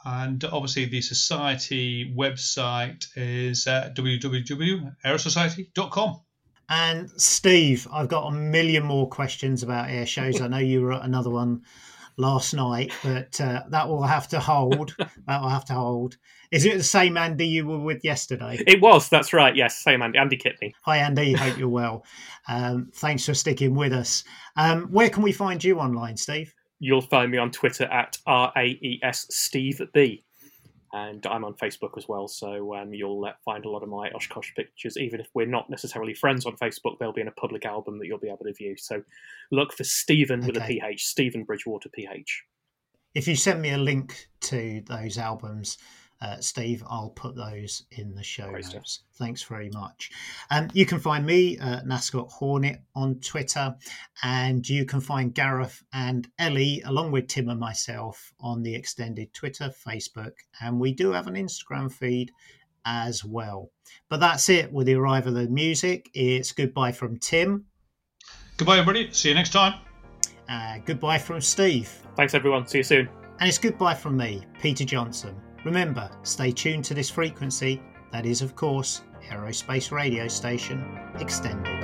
[0.04, 6.20] and obviously the society website is uh, www.aerosociety.com.
[6.68, 10.40] And Steve, I've got a million more questions about air shows.
[10.40, 11.62] I know you were at another one
[12.22, 14.94] last night, but uh, that will have to hold.
[14.98, 16.16] that will have to hold.
[16.50, 18.62] Is it the same Andy you were with yesterday?
[18.66, 19.08] It was.
[19.08, 19.54] That's right.
[19.54, 20.18] Yes, same Andy.
[20.18, 20.72] Andy Kitney.
[20.82, 21.32] Hi, Andy.
[21.32, 22.04] Hope you're well.
[22.48, 24.24] Um, thanks for sticking with us.
[24.56, 26.54] Um, where can we find you online, Steve?
[26.78, 30.24] You'll find me on Twitter at R A E S Steve B
[30.92, 32.28] and I'm on Facebook as well.
[32.28, 34.96] So um, you'll uh, find a lot of my Oshkosh pictures.
[34.98, 38.06] Even if we're not necessarily friends on Facebook, they'll be in a public album that
[38.06, 38.76] you'll be able to view.
[38.76, 39.02] So
[39.50, 40.46] look for Stephen okay.
[40.48, 42.44] with a PH, Stephen Bridgewater PH.
[43.14, 45.78] If you send me a link to those albums,
[46.22, 48.92] uh, Steve, I'll put those in the show Great notes.
[48.92, 49.18] Stuff.
[49.18, 50.10] Thanks very much.
[50.50, 53.74] Um, you can find me, uh, Nascot Hornet, on Twitter,
[54.22, 59.34] and you can find Gareth and Ellie, along with Tim and myself, on the extended
[59.34, 62.30] Twitter, Facebook, and we do have an Instagram feed
[62.84, 63.70] as well.
[64.08, 66.08] But that's it with the arrival of the music.
[66.14, 67.66] It's goodbye from Tim.
[68.56, 69.12] Goodbye, everybody.
[69.12, 69.74] See you next time.
[70.48, 71.88] Uh, goodbye from Steve.
[72.16, 72.66] Thanks, everyone.
[72.66, 73.08] See you soon.
[73.40, 75.34] And it's goodbye from me, Peter Johnson.
[75.64, 81.81] Remember, stay tuned to this frequency, that is, of course, Aerospace Radio Station Extended.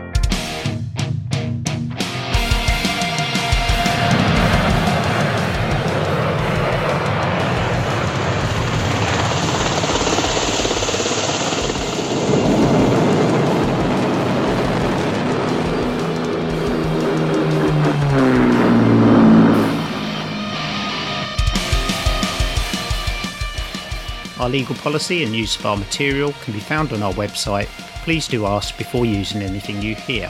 [24.48, 27.66] Our legal policy and use of our material can be found on our website.
[28.02, 30.26] Please do ask before using anything you hear.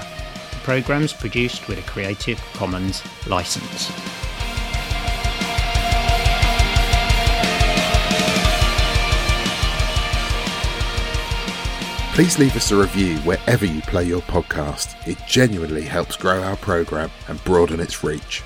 [0.51, 3.93] The programme is produced with a Creative Commons licence.
[12.13, 14.97] Please leave us a review wherever you play your podcast.
[15.07, 18.43] It genuinely helps grow our programme and broaden its reach.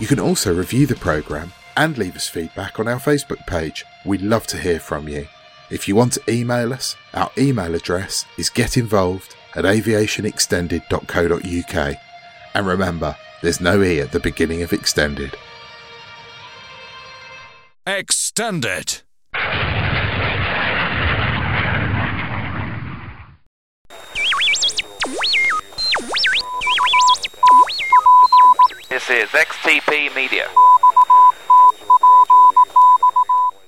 [0.00, 3.84] You can also review the programme and leave us feedback on our Facebook page.
[4.04, 5.28] We'd love to hear from you.
[5.70, 11.96] If you want to email us, our email address is getinvolved at aviationextended.co.uk.
[12.54, 15.36] And remember, there's no E at the beginning of extended.
[17.86, 19.02] Extended.
[28.88, 30.48] This is XTP Media.